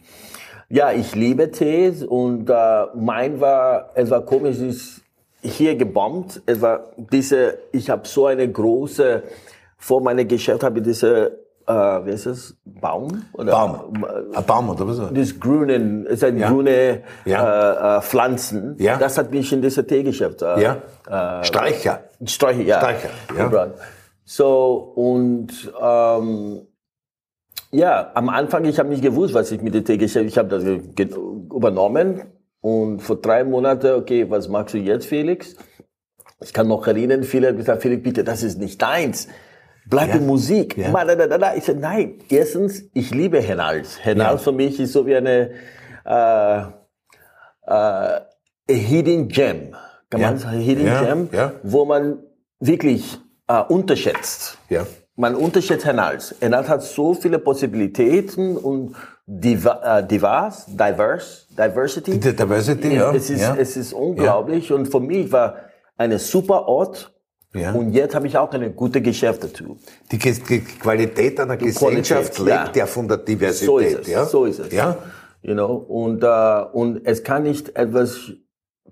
Ja, 0.70 0.92
ich 0.92 1.14
liebe 1.14 1.52
Tees 1.52 2.04
und 2.04 2.50
äh, 2.50 2.86
mein 2.96 3.40
war, 3.40 3.92
es 3.96 4.10
war 4.10 4.26
komisch, 4.26 4.60
ist 4.60 5.02
hier 5.42 5.76
gebombt. 5.76 6.42
Es 6.46 6.62
war 6.62 6.92
diese, 6.98 7.60
ich 7.72 7.90
habe 7.90 8.08
so 8.08 8.28
eine 8.28 8.50
große, 8.50 9.24
vor 9.78 10.02
meinem 10.02 10.28
Geschäft 10.28 10.64
habe 10.64 10.80
ich 10.80 10.86
diese 10.86 11.43
äh, 11.68 12.06
wie 12.06 12.12
heißt 12.12 12.26
das? 12.26 12.56
Baum? 12.66 13.26
Oder? 13.34 13.52
Baum. 13.52 14.06
Ein 14.34 14.46
Baum 14.46 14.70
oder 14.70 14.88
was? 14.88 15.14
Das 15.14 15.40
grüne, 15.40 16.06
es 16.10 16.20
sind 16.20 16.38
ja. 16.38 16.50
grüne 16.50 17.04
ja. 17.26 17.96
Äh, 17.96 17.98
äh, 17.98 18.02
Pflanzen. 18.02 18.76
Ja. 18.80 18.98
Das 18.98 19.18
hat 19.18 19.32
mich 19.32 19.52
in 19.54 19.62
dieser 19.62 19.86
Teegeschäft. 19.86 20.42
Äh, 20.42 20.62
ja. 20.62 20.78
Äh, 21.08 21.44
Streicher. 21.44 22.04
Streicher, 22.26 22.62
ja. 22.62 22.78
Streicher, 22.80 23.10
ja. 23.38 23.68
So, 24.26 24.94
und 24.96 25.72
ähm, 25.82 26.68
ja, 27.72 28.12
am 28.14 28.30
Anfang, 28.30 28.66
ich 28.66 28.80
habe 28.80 28.90
nicht 28.90 29.02
gewusst, 29.02 29.34
was 29.34 29.52
ich 29.52 29.62
mit 29.62 29.74
der 29.74 29.84
Teegeschäft, 29.84 30.26
ich 30.26 30.38
habe 30.38 30.50
das 30.50 30.64
übernommen 30.64 32.24
und 32.62 33.02
vor 33.02 33.18
drei 33.18 33.44
Monaten, 33.44 33.96
okay, 33.96 34.30
was 34.30 34.48
machst 34.48 34.74
du 34.74 34.78
jetzt, 34.78 35.06
Felix? 35.06 35.56
Ich 36.42 36.54
kann 36.54 36.68
noch 36.68 36.86
erinnern, 36.88 37.24
viele 37.24 37.48
haben 37.48 37.58
gesagt, 37.58 37.82
Felix, 37.82 38.04
bitte, 38.04 38.24
das 38.24 38.44
ist 38.44 38.60
nicht 38.60 38.82
deins 38.82 39.28
bleib 39.86 40.10
ja. 40.10 40.16
in 40.16 40.26
Musik. 40.26 40.78
Ja. 40.78 41.54
Ich 41.56 41.64
sage, 41.64 41.80
nein, 41.80 42.20
erstens, 42.30 42.84
ich 42.94 43.12
liebe 43.12 43.42
Hennals. 43.42 44.04
Hennals 44.04 44.42
ja. 44.42 44.44
für 44.44 44.52
mich 44.52 44.80
ist 44.80 44.94
so 44.94 45.06
wie 45.06 45.16
eine 45.16 45.52
äh, 46.06 46.62
äh, 47.66 48.20
Hidden 48.70 49.28
Gem. 49.28 49.76
Kann 50.10 50.22
man 50.22 50.38
sagen, 50.38 50.60
Hidden 50.60 50.86
Gem, 50.86 51.30
wo 51.64 51.86
man 51.86 52.20
wirklich 52.60 53.20
äh, 53.48 53.62
unterschätzt. 53.62 54.58
Ja. 54.70 54.86
Man 55.16 55.36
unterschätzt 55.36 55.86
Hennals. 55.86 56.36
Hennals 56.40 56.70
hat 56.70 56.84
so 56.84 57.14
viele 57.14 57.40
Possibilitäten 57.40 58.58
und 58.58 58.96
diva, 59.26 60.00
äh, 60.00 60.08
divers, 60.08 60.66
diverse, 60.68 61.48
Diversity. 61.50 62.20
Die 62.20 62.36
Diversity, 62.36 62.96
ja. 62.96 63.14
Es 63.14 63.30
ist, 63.30 63.44
es 63.58 63.78
ist 63.78 63.94
unglaublich 63.94 64.72
und 64.72 64.88
für 64.88 65.00
mich 65.00 65.32
war 65.32 65.56
eine 65.98 66.20
super 66.20 66.68
Ort, 66.68 67.13
ja. 67.54 67.72
Und 67.72 67.94
jetzt 67.94 68.16
habe 68.16 68.28
ich 68.28 68.38
auch 68.38 68.52
eine 68.52 68.72
gute 68.72 69.02
Geschäft 69.02 69.44
dazu. 69.44 69.78
Die, 70.12 70.18
die 70.18 70.60
Qualität 70.62 71.40
einer 71.40 71.58
die 71.58 71.66
Gesellschaft 71.66 72.36
Qualität, 72.36 72.66
lebt 72.66 72.76
ja. 72.76 72.86
von 72.86 73.08
der 73.08 73.18
Diversität. 73.18 73.68
So 73.68 73.78
ist 73.78 74.00
es. 74.00 74.08
Ja? 74.08 74.26
So 74.26 74.46
ist 74.46 74.60
es. 74.60 74.72
Ja? 74.74 74.98
You 75.42 75.54
know, 75.54 75.74
und, 75.76 76.24
uh, 76.24 76.66
und 76.72 77.06
es 77.06 77.24
kann 77.24 77.44
nicht 77.44 77.76
etwas 77.76 78.32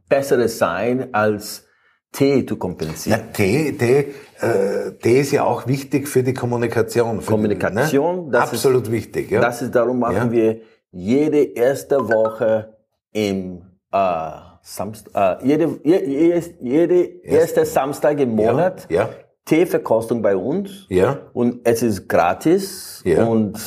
Besseres 0.10 0.58
sein, 0.58 1.13
als 1.13 1.65
Tee 2.12 2.45
zu 2.45 2.58
kompensieren. 2.58 3.19
Ja, 3.19 3.26
Tee, 3.32 3.71
Tee, 3.71 4.13
äh, 4.41 4.91
Tee 5.02 5.21
ist 5.21 5.32
ja 5.32 5.45
auch 5.45 5.65
wichtig 5.67 6.10
für 6.10 6.24
die 6.24 6.34
Kommunikation. 6.34 7.21
Für 7.21 7.32
Kommunikation, 7.32 8.26
die, 8.26 8.32
ne? 8.32 8.41
absolut 8.41 8.84
ist, 8.84 8.91
wichtig. 8.91 9.32
Ja. 9.32 9.39
Das 9.39 9.62
ist 9.62 9.74
darum 9.74 10.00
machen 10.00 10.32
wir 10.32 10.60
jede 10.91 11.41
erste 11.41 12.10
Woche 12.10 12.78
im 13.13 13.62
äh, 13.93 14.51
Samstag, 14.63 15.41
äh, 15.41 15.47
jede, 15.47 15.80
jede, 15.84 16.43
jede 16.60 17.04
erste 17.24 17.65
Samstag 17.65 18.19
im 18.19 18.36
Monat 18.36 18.86
ja, 18.89 19.04
ja. 19.04 19.10
Teeverkostung 19.45 20.21
bei 20.21 20.36
uns. 20.36 20.86
Ja. 20.89 21.21
Und 21.34 21.62
es 21.63 21.82
ist 21.82 22.08
gratis 22.08 23.02
ja. 23.04 23.26
und 23.26 23.60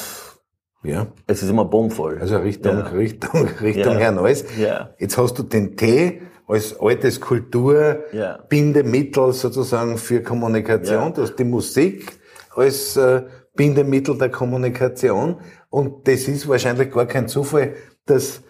ja. 0.82 1.08
es 1.26 1.42
ist 1.42 1.50
immer 1.50 1.64
bombvoll. 1.64 2.18
Also 2.20 2.36
Richtung, 2.38 2.78
ja. 2.78 2.86
Richtung, 2.86 3.48
Richtung 3.60 3.94
ja. 3.94 3.98
Herr 3.98 4.12
Neuss. 4.12 4.44
Ja. 4.58 4.90
Jetzt 4.98 5.18
hast 5.18 5.36
du 5.38 5.42
den 5.42 5.76
Tee 5.76 6.22
als 6.46 6.78
altes 6.78 7.20
Kulturbindemittel 7.20 9.32
sozusagen 9.32 9.98
für 9.98 10.22
Kommunikation. 10.22 11.02
Ja. 11.02 11.10
Du 11.10 11.22
hast 11.22 11.34
die 11.36 11.44
Musik 11.44 12.20
als 12.54 12.96
äh, 12.96 13.22
Bindemittel 13.54 14.18
der 14.18 14.30
Kommunikation. 14.30 15.40
Und 15.70 16.06
das 16.06 16.28
ist 16.28 16.46
wahrscheinlich 16.48 16.92
gar 16.92 17.06
kein 17.06 17.28
Zufall, 17.28 17.74
dass 18.06 18.42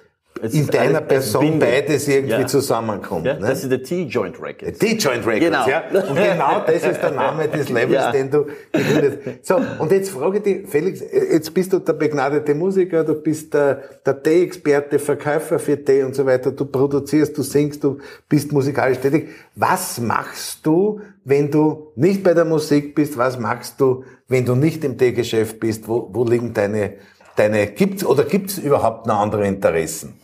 es 0.43 0.53
in 0.53 0.67
deiner 0.67 1.01
Person 1.01 1.59
beides 1.59 2.09
irgendwie 2.09 2.33
ja. 2.33 2.47
zusammenkommt. 2.47 3.25
Ja, 3.25 3.35
ne? 3.35 3.47
Das 3.47 3.63
ist 3.63 3.71
der 3.71 3.83
T-Joint 3.83 4.41
Records. 4.43 4.79
T-Joint 4.79 5.27
Records, 5.27 5.41
genau. 5.41 5.69
ja. 5.69 5.85
Und 6.09 6.17
genau 6.17 6.61
das 6.67 6.85
ist 6.85 7.01
der 7.01 7.13
Name 7.13 7.49
des 7.49 7.69
Levels, 7.71 7.93
ja. 7.93 8.13
den 8.13 8.31
du 8.31 8.47
gegründet 8.73 9.21
hast. 9.25 9.47
So, 9.47 9.61
und 9.79 9.93
jetzt 9.93 10.11
frage 10.11 10.39
ich 10.39 10.43
dich, 10.43 10.69
Felix, 10.69 11.01
jetzt 11.01 11.55
bist 11.55 11.73
du 11.73 11.79
der 11.79 11.93
begnadete 11.93 12.55
Musiker, 12.55 13.05
du 13.05 13.15
bist 13.15 13.55
der, 13.55 13.83
der 14.05 14.23
Tee-Experte, 14.23 14.99
Verkäufer 14.99 15.59
für 15.59 15.83
Tee 15.83 16.03
und 16.03 16.15
so 16.15 16.27
weiter, 16.27 16.51
du 16.51 16.65
produzierst, 16.65 17.39
du 17.39 17.43
singst, 17.43 17.85
du 17.85 17.99
bist 18.29 18.53
musikalisch 18.53 18.99
tätig. 18.99 19.29
Was 19.55 20.01
machst 20.01 20.67
du, 20.67 21.01
wenn 21.25 21.51
du 21.51 21.93
nicht 21.95 22.25
bei 22.25 22.35
der 22.35 22.45
Musik 22.45 22.95
bist? 22.95 23.17
Was 23.17 23.39
machst 23.39 23.81
du, 23.81 24.05
wenn 24.27 24.45
du 24.45 24.57
nicht 24.57 24.83
im 24.83 24.99
Teegeschäft 24.99 25.61
bist? 25.61 25.87
Wo, 25.87 26.11
wo 26.13 26.25
liegen 26.25 26.53
deine 26.53 26.95
deine, 27.37 27.67
gibt's 27.69 28.05
oder 28.05 28.25
gibt's 28.25 28.59
überhaupt 28.59 29.07
noch 29.07 29.19
andere 29.19 29.47
Interessen? 29.47 30.21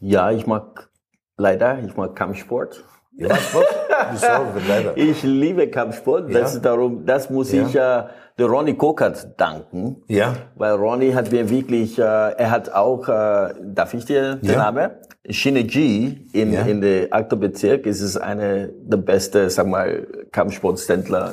Ja, 0.00 0.30
ich 0.30 0.46
mag 0.46 0.88
leider, 1.36 1.78
ich 1.84 1.96
mag 1.96 2.14
Kampfsport. 2.14 2.84
Ja, 3.16 3.28
was? 3.30 3.64
Wieso? 4.12 4.26
leider. 4.68 4.92
Ich 4.96 5.22
liebe 5.22 5.68
Kampfsport. 5.68 6.34
Das 6.34 6.54
ist 6.54 6.64
darum, 6.64 7.04
das 7.04 7.28
muss 7.28 7.52
ja. 7.52 7.66
ich 7.66 7.74
äh, 7.74 8.04
der 8.38 8.46
Ronnie 8.46 8.74
Kokert 8.74 9.38
danken. 9.38 10.02
Ja. 10.08 10.34
Weil 10.54 10.72
Ronnie 10.72 11.14
hat 11.14 11.30
mir 11.30 11.50
wirklich, 11.50 11.98
äh, 11.98 12.02
er 12.02 12.50
hat 12.50 12.72
auch, 12.72 13.06
äh, 13.08 13.54
darf 13.62 13.92
ich 13.92 14.06
dir 14.06 14.36
den 14.36 14.50
ja. 14.50 14.56
Namen? 14.56 14.90
Shineji 15.28 16.28
in, 16.32 16.52
ja. 16.52 16.62
in 16.62 16.80
der 16.80 17.12
Aktorbezirk 17.12 17.84
ist 17.84 18.00
es 18.00 18.16
eine 18.16 18.68
der 18.68 18.96
beste, 18.96 19.50
sag 19.50 19.66
mal, 19.66 20.06
Kampfsportcenter 20.32 21.32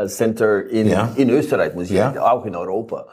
äh. 0.00 0.06
Center 0.08 0.68
in, 0.68 0.92
in 1.14 1.30
Österreich, 1.30 1.74
muss 1.74 1.90
ich 1.90 1.96
sagen, 1.96 2.18
auch 2.18 2.44
in 2.44 2.56
Europa. 2.56 3.06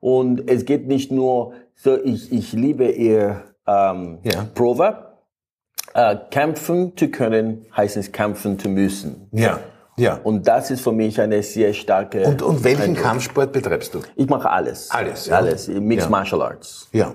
Und 0.00 0.48
es 0.50 0.64
geht 0.64 0.86
nicht 0.86 1.10
nur 1.10 1.54
so, 1.74 1.96
ich, 2.02 2.32
ich 2.32 2.52
liebe 2.52 2.90
ihr 2.90 3.42
ähm, 3.66 4.18
ja. 4.22 4.46
Proverb. 4.54 5.08
Äh, 5.94 6.16
kämpfen 6.30 6.96
zu 6.96 7.08
können, 7.08 7.64
heißt 7.76 7.96
es 7.96 8.12
kämpfen 8.12 8.58
zu 8.58 8.68
müssen. 8.68 9.28
Ja. 9.32 9.58
Ja. 9.96 10.20
Und 10.22 10.46
das 10.46 10.70
ist 10.70 10.82
für 10.82 10.92
mich 10.92 11.20
eine 11.20 11.42
sehr 11.42 11.72
starke. 11.72 12.24
Und, 12.24 12.42
und 12.42 12.62
welchen 12.62 12.82
Eindruck. 12.82 13.04
Kampfsport 13.04 13.52
betreibst 13.52 13.94
du? 13.94 14.00
Ich 14.14 14.28
mache 14.28 14.48
alles. 14.48 14.90
Alles, 14.90 15.26
ja. 15.26 15.36
Alles. 15.36 15.66
Mixed 15.66 16.06
ja. 16.06 16.10
Martial 16.10 16.42
Arts. 16.42 16.88
Ja. 16.92 17.14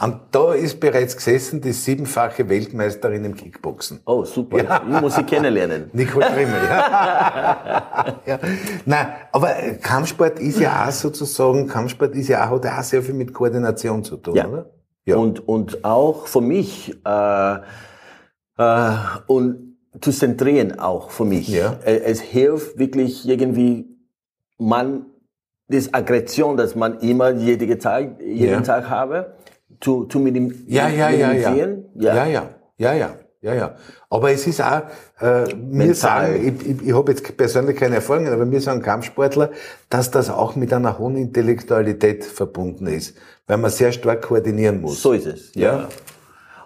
Und 0.00 0.20
da 0.30 0.52
ist 0.52 0.80
bereits 0.80 1.16
gesessen 1.16 1.60
die 1.60 1.72
siebenfache 1.72 2.48
Weltmeisterin 2.48 3.24
im 3.24 3.34
Kickboxen. 3.34 4.00
Oh, 4.04 4.24
super. 4.24 4.62
Ja. 4.62 4.82
Ich 4.88 5.00
muss 5.00 5.14
sie 5.16 5.24
kennenlernen. 5.24 5.90
Nicole 5.92 6.26
Trimmel, 6.26 6.60
ja. 6.68 8.20
ja. 8.26 8.38
Nein, 8.84 9.06
aber 9.32 9.54
Kampfsport 9.80 10.38
ist 10.40 10.60
ja 10.60 10.86
auch 10.86 10.92
sozusagen, 10.92 11.66
Kampfsport 11.66 12.14
ist 12.14 12.28
ja 12.28 12.46
auch, 12.46 12.62
hat 12.62 12.66
auch 12.66 12.82
sehr 12.82 13.02
viel 13.02 13.14
mit 13.14 13.32
Koordination 13.32 14.04
zu 14.04 14.16
tun, 14.16 14.34
ja. 14.34 14.46
oder? 14.46 14.70
Ja. 15.04 15.16
Und, 15.16 15.48
und 15.48 15.84
auch 15.84 16.26
für 16.26 16.40
mich, 16.40 16.94
äh, 17.04 17.56
äh, 18.58 18.92
und 19.26 19.68
zu 20.00 20.12
zentrieren 20.12 20.78
auch 20.78 21.10
für 21.10 21.24
mich. 21.24 21.48
Ja. 21.48 21.78
Es 21.84 22.20
hilft 22.20 22.78
wirklich 22.78 23.26
irgendwie, 23.28 23.86
man, 24.58 25.06
das 25.68 25.92
Aggression, 25.92 26.56
dass 26.56 26.74
man 26.74 27.00
immer 27.00 27.30
jeden 27.30 27.78
Tag, 27.78 28.20
jeden 28.20 28.52
ja. 28.52 28.60
Tag 28.60 28.88
habe, 28.88 29.34
zu, 29.80 30.04
zu 30.04 30.18
dem 30.24 30.64
ja, 30.66 30.88
ja, 30.88 31.10
ja, 31.10 31.32
ja. 31.32 31.54
ja, 31.54 31.74
ja, 31.94 32.26
ja, 32.26 32.50
ja, 32.76 32.94
ja, 32.94 33.14
ja, 33.40 33.54
ja. 33.54 33.74
Aber 34.10 34.30
es 34.30 34.46
ist 34.46 34.60
auch, 34.60 34.82
äh, 35.20 35.54
mir 35.54 35.94
sagen, 35.94 36.34
ich, 36.44 36.68
ich, 36.68 36.88
ich 36.88 36.94
habe 36.94 37.12
jetzt 37.12 37.36
persönlich 37.36 37.76
keine 37.76 37.96
Erfahrungen, 37.96 38.32
aber 38.32 38.44
mir 38.44 38.60
sagen 38.60 38.82
Kampfsportler, 38.82 39.50
dass 39.88 40.10
das 40.10 40.30
auch 40.30 40.56
mit 40.56 40.72
einer 40.72 40.98
hohen 40.98 41.16
Intellektualität 41.16 42.24
verbunden 42.24 42.86
ist, 42.86 43.16
weil 43.46 43.58
man 43.58 43.70
sehr 43.70 43.92
stark 43.92 44.22
koordinieren 44.22 44.80
muss. 44.80 45.02
So 45.02 45.12
ist 45.12 45.26
es, 45.26 45.54
ja. 45.54 45.78
ja. 45.78 45.88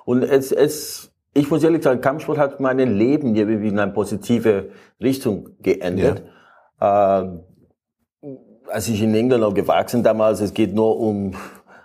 Und 0.05 0.23
es, 0.23 0.51
es, 0.51 1.11
ich 1.35 1.51
muss 1.51 1.63
ehrlich 1.63 1.83
sagen, 1.83 2.01
Kampfsport 2.01 2.39
hat 2.39 2.61
mein 2.61 2.79
Leben 2.79 3.35
irgendwie 3.35 3.69
in 3.69 3.79
eine 3.79 3.93
positive 3.93 4.71
Richtung 5.01 5.51
geändert. 5.61 6.23
Ja. 6.81 7.23
Äh, 7.23 7.29
als 8.69 8.89
ich 8.89 9.03
in 9.03 9.15
England 9.15 9.45
auch 9.45 9.53
gewachsen 9.53 10.03
damals, 10.03 10.41
es 10.41 10.55
geht 10.55 10.75
nur 10.75 10.99
um 10.99 11.35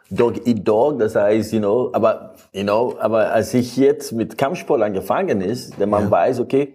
Dog 0.10 0.48
eat 0.48 0.68
Dog, 0.68 1.00
das 1.00 1.16
heißt, 1.16 1.54
you 1.54 1.60
know, 1.60 1.90
aber, 1.94 2.34
you 2.54 2.64
know, 2.64 2.96
aber 3.00 3.32
als 3.32 3.54
ich 3.54 3.76
jetzt 3.78 4.12
mit 4.12 4.38
Kampfsport 4.38 4.82
angefangen 4.82 5.42
ist, 5.42 5.80
denn 5.80 5.90
man 5.90 6.04
ja. 6.04 6.12
weiß, 6.12 6.40
okay, 6.40 6.74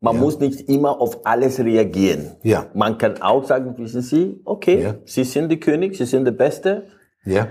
man 0.00 0.16
ja. 0.16 0.20
muss 0.20 0.38
nicht 0.38 0.68
immer 0.68 1.00
auf 1.00 1.24
alles 1.24 1.58
reagieren. 1.58 2.32
Ja. 2.42 2.66
Man 2.74 2.98
kann 2.98 3.20
auch 3.22 3.44
sagen, 3.44 3.74
wissen 3.78 4.02
Sie, 4.02 4.40
okay, 4.44 4.82
ja. 4.82 4.94
Sie 5.04 5.24
sind 5.24 5.48
der 5.50 5.58
König, 5.58 5.96
Sie 5.96 6.06
sind 6.06 6.24
der 6.24 6.32
Beste. 6.32 6.86
Ja. 7.24 7.48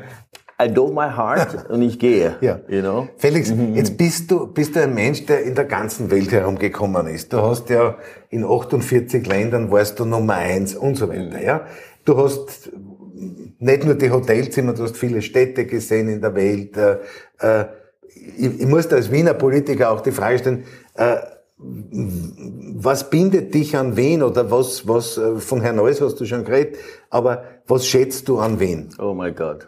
I 0.62 0.72
do 0.72 0.88
my 0.88 1.10
heart 1.10 1.66
und 1.70 1.82
ich 1.82 1.98
gehe. 1.98 2.36
Ja. 2.42 2.60
You 2.68 2.82
know? 2.82 3.08
Felix, 3.18 3.50
mhm. 3.52 3.76
jetzt 3.76 3.98
bist 3.98 4.30
du, 4.30 4.48
bist 4.48 4.76
du 4.76 4.84
ein 4.84 4.94
Mensch, 4.94 5.26
der 5.26 5.44
in 5.44 5.56
der 5.56 5.66
ganzen 5.66 6.12
Welt 6.12 6.32
herumgekommen 6.32 7.08
ist. 7.08 7.34
Du 7.34 7.42
hast 7.42 7.70
ja 7.70 7.96
in 8.30 8.44
48 8.44 9.26
Ländern 9.26 9.72
warst 9.72 10.00
du 10.00 10.06
Nummer 10.06 10.36
eins 10.36 10.76
und 10.76 10.96
so 10.96 11.10
weiter, 11.10 11.38
mhm. 11.38 11.44
ja. 11.44 11.62
Du 12.06 12.18
hast 12.18 12.70
nicht 13.64 13.86
nur 13.86 13.96
die 13.96 14.12
Hotelzimmer, 14.12 14.74
du 14.74 14.84
hast 14.84 14.98
viele 14.98 15.22
Städte 15.22 15.66
gesehen 15.66 16.10
in 16.10 16.22
der 16.22 16.36
Welt. 16.36 16.78
Äh, 16.78 16.98
äh, 17.40 17.66
ich, 18.38 18.62
ich 18.62 18.68
muss 18.68 18.88
da 18.88 18.96
als 18.96 19.12
Wiener 19.12 19.34
Politiker 19.34 19.92
auch 19.92 20.02
die 20.02 20.12
Frage 20.12 20.40
stellen, 20.40 20.64
äh, 20.96 21.18
was 21.58 23.10
bindet 23.10 23.54
dich 23.54 23.78
an 23.78 23.96
Wien 23.96 24.22
oder 24.22 24.52
was, 24.52 24.88
was, 24.88 25.18
äh, 25.18 25.38
von 25.38 25.62
Herrn 25.62 25.78
Neuss 25.78 26.02
hast 26.02 26.20
du 26.20 26.26
schon 26.26 26.44
geredet, 26.44 26.78
aber 27.10 27.44
was 27.68 27.86
schätzt 27.86 28.28
du 28.28 28.40
an 28.40 28.60
Wien? 28.60 28.90
Oh 29.00 29.14
mein 29.14 29.34
Gott. 29.34 29.68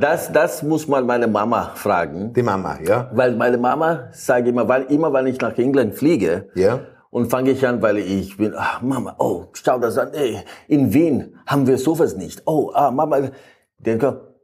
das, 0.00 0.30
das 0.32 0.62
muss 0.62 0.86
man 0.86 1.06
meine 1.06 1.26
Mama 1.26 1.72
fragen. 1.74 2.32
Die 2.34 2.42
Mama, 2.42 2.78
ja. 2.84 3.10
Weil 3.14 3.36
meine 3.36 3.56
Mama, 3.56 4.08
sage 4.12 4.50
immer, 4.50 4.68
weil, 4.68 4.82
immer 4.84 5.12
wenn 5.12 5.26
ich 5.26 5.40
nach 5.40 5.56
England 5.56 5.94
fliege, 5.94 6.48
ja. 6.54 6.80
Und 7.14 7.30
fange 7.30 7.52
ich 7.52 7.64
an, 7.64 7.80
weil 7.80 7.98
ich 7.98 8.36
bin, 8.38 8.54
ach 8.56 8.82
Mama, 8.82 9.14
oh, 9.20 9.44
schau 9.52 9.78
das 9.78 9.96
an, 9.98 10.12
ey, 10.14 10.38
in 10.66 10.92
Wien 10.92 11.36
haben 11.46 11.64
wir 11.64 11.78
sowas 11.78 12.16
nicht. 12.16 12.42
Oh, 12.44 12.72
ah, 12.74 12.90
Mama, 12.90 13.30
der 13.78 13.98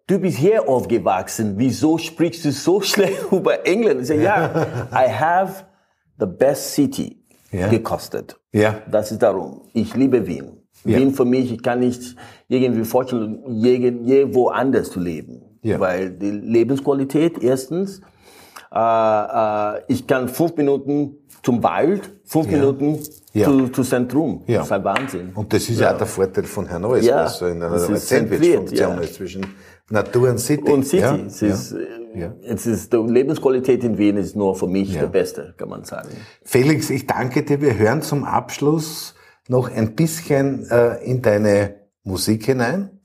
du 0.06 0.18
bist 0.20 0.38
hier 0.38 0.68
aufgewachsen, 0.68 1.54
wieso 1.56 1.98
sprichst 1.98 2.44
du 2.44 2.52
so 2.52 2.80
schlecht 2.90 3.33
über 3.33 3.66
England? 3.66 4.02
Ich 4.02 4.06
sage, 4.06 4.22
ja, 4.22 4.66
I 4.92 5.11
have 5.11 5.64
the 6.20 6.26
best 6.26 6.72
city 6.72 7.20
ja. 7.50 7.66
gekostet. 7.66 8.38
Ja. 8.52 8.76
Das 8.88 9.11
ist 9.11 9.20
darum. 9.20 9.62
Ich 9.72 9.96
liebe 9.96 10.24
Wien. 10.24 10.62
Ja. 10.85 10.96
Wien 10.96 11.12
für 11.12 11.24
mich, 11.24 11.50
ich 11.52 11.64
kann 11.64 11.80
nicht 11.80 12.14
irgendwie 12.46 12.85
vorstellen, 12.85 13.42
je, 13.48 13.92
je 14.04 14.33
woanders 14.33 14.92
zu 14.92 15.00
leben. 15.00 15.59
Ja. 15.62 15.80
Weil 15.80 16.11
die 16.11 16.30
Lebensqualität 16.30 17.42
erstens, 17.42 18.00
äh, 18.72 18.78
äh, 18.78 19.83
ich 19.88 20.06
kann 20.06 20.28
fünf 20.28 20.56
Minuten 20.56 21.16
zum 21.42 21.62
Wald, 21.62 22.11
fünf 22.24 22.46
ja. 22.50 22.59
Minuten 22.59 22.98
ja. 23.33 23.46
Zu, 23.46 23.68
zu 23.68 23.83
Zentrum. 23.83 24.42
Ja. 24.46 24.59
Das 24.59 24.66
ist 24.66 24.72
ein 24.72 24.85
Wahnsinn. 24.85 25.30
Und 25.35 25.52
das 25.52 25.68
ist 25.68 25.80
ja, 25.80 25.92
auch 25.92 25.98
der 25.98 26.06
Vorteil 26.06 26.44
von 26.44 26.66
Herrn 26.66 26.83
Neues, 26.83 27.06
ja. 27.06 27.24
was 27.24 27.38
so 27.38 27.46
in 27.46 27.62
einer 27.62 27.78
Sandwich-Funktion 27.78 28.98
ist 28.98 29.14
zwischen 29.14 29.46
Natur 29.88 30.30
und 30.30 30.38
City. 30.38 30.70
Und 30.70 30.85
City. 30.85 31.02
Ja. 31.02 31.16
Es, 31.26 31.42
ist, 31.42 31.76
ja. 32.14 32.33
es 32.44 32.66
ist, 32.66 32.92
die 32.92 32.96
Lebensqualität 32.96 33.85
in 33.85 33.98
Wien 33.98 34.16
ist 34.16 34.37
nur 34.37 34.54
für 34.54 34.66
mich 34.66 34.92
der 34.92 35.06
beste, 35.06 35.54
kann 35.56 35.68
man 35.68 35.85
sagen. 35.85 36.09
Felix, 36.44 36.90
ich 36.90 37.06
danke 37.06 37.44
dir. 37.44 37.61
Wir 37.61 37.76
hören 37.76 38.02
zum 38.02 38.24
Abschluss 38.24 39.14
noch 39.48 39.70
ein 39.70 39.94
bisschen 39.94 40.68
äh, 40.70 40.96
in 41.04 41.22
deine 41.22 41.76
Musik 42.04 42.46
hinein. 42.46 42.99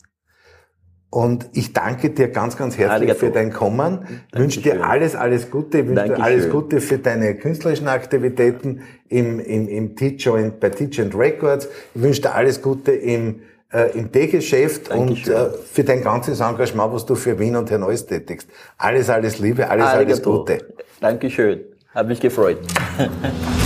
Und 1.16 1.48
ich 1.54 1.72
danke 1.72 2.10
dir 2.10 2.28
ganz, 2.28 2.58
ganz 2.58 2.78
herzlich 2.78 3.10
Arigato. 3.10 3.20
für 3.20 3.32
dein 3.32 3.54
Kommen. 3.54 4.06
Ich 4.34 4.38
wünsche 4.38 4.62
dir 4.62 4.84
alles, 4.84 5.16
alles 5.16 5.50
Gute. 5.50 5.80
Ich 5.80 5.88
wünsche 5.88 6.10
dir 6.10 6.22
alles 6.22 6.50
Gute 6.50 6.82
für 6.82 6.98
deine 6.98 7.36
künstlerischen 7.36 7.88
Aktivitäten 7.88 8.82
im, 9.08 9.40
im, 9.40 9.70
im 9.70 9.96
T-Joint, 9.96 10.60
bei 10.60 10.72
T-Joint 10.72 11.16
Records. 11.18 11.70
Ich 11.94 12.02
wünsche 12.02 12.24
dir 12.24 12.36
alles 12.36 12.62
Gute 12.62 12.92
im, 12.92 13.44
äh, 13.72 13.98
im 13.98 14.12
T-Geschäft 14.12 14.94
und 14.94 15.26
äh, 15.30 15.52
für 15.72 15.86
dein 15.86 16.02
ganzes 16.02 16.42
Engagement, 16.42 16.92
was 16.92 17.06
du 17.06 17.16
für 17.16 17.40
Wien 17.40 17.56
und 17.56 17.72
Herr 17.72 17.78
Neuss 17.78 18.06
tätigst. 18.06 18.50
Alles, 18.78 19.10
alles 19.10 19.40
Liebe, 19.40 19.70
alles, 19.70 19.86
Arigato. 19.86 20.06
alles 20.06 20.22
Gute. 20.22 20.58
Dankeschön. 21.00 21.62
Hat 21.94 22.10
mich 22.10 22.20
gefreut. 22.20 22.58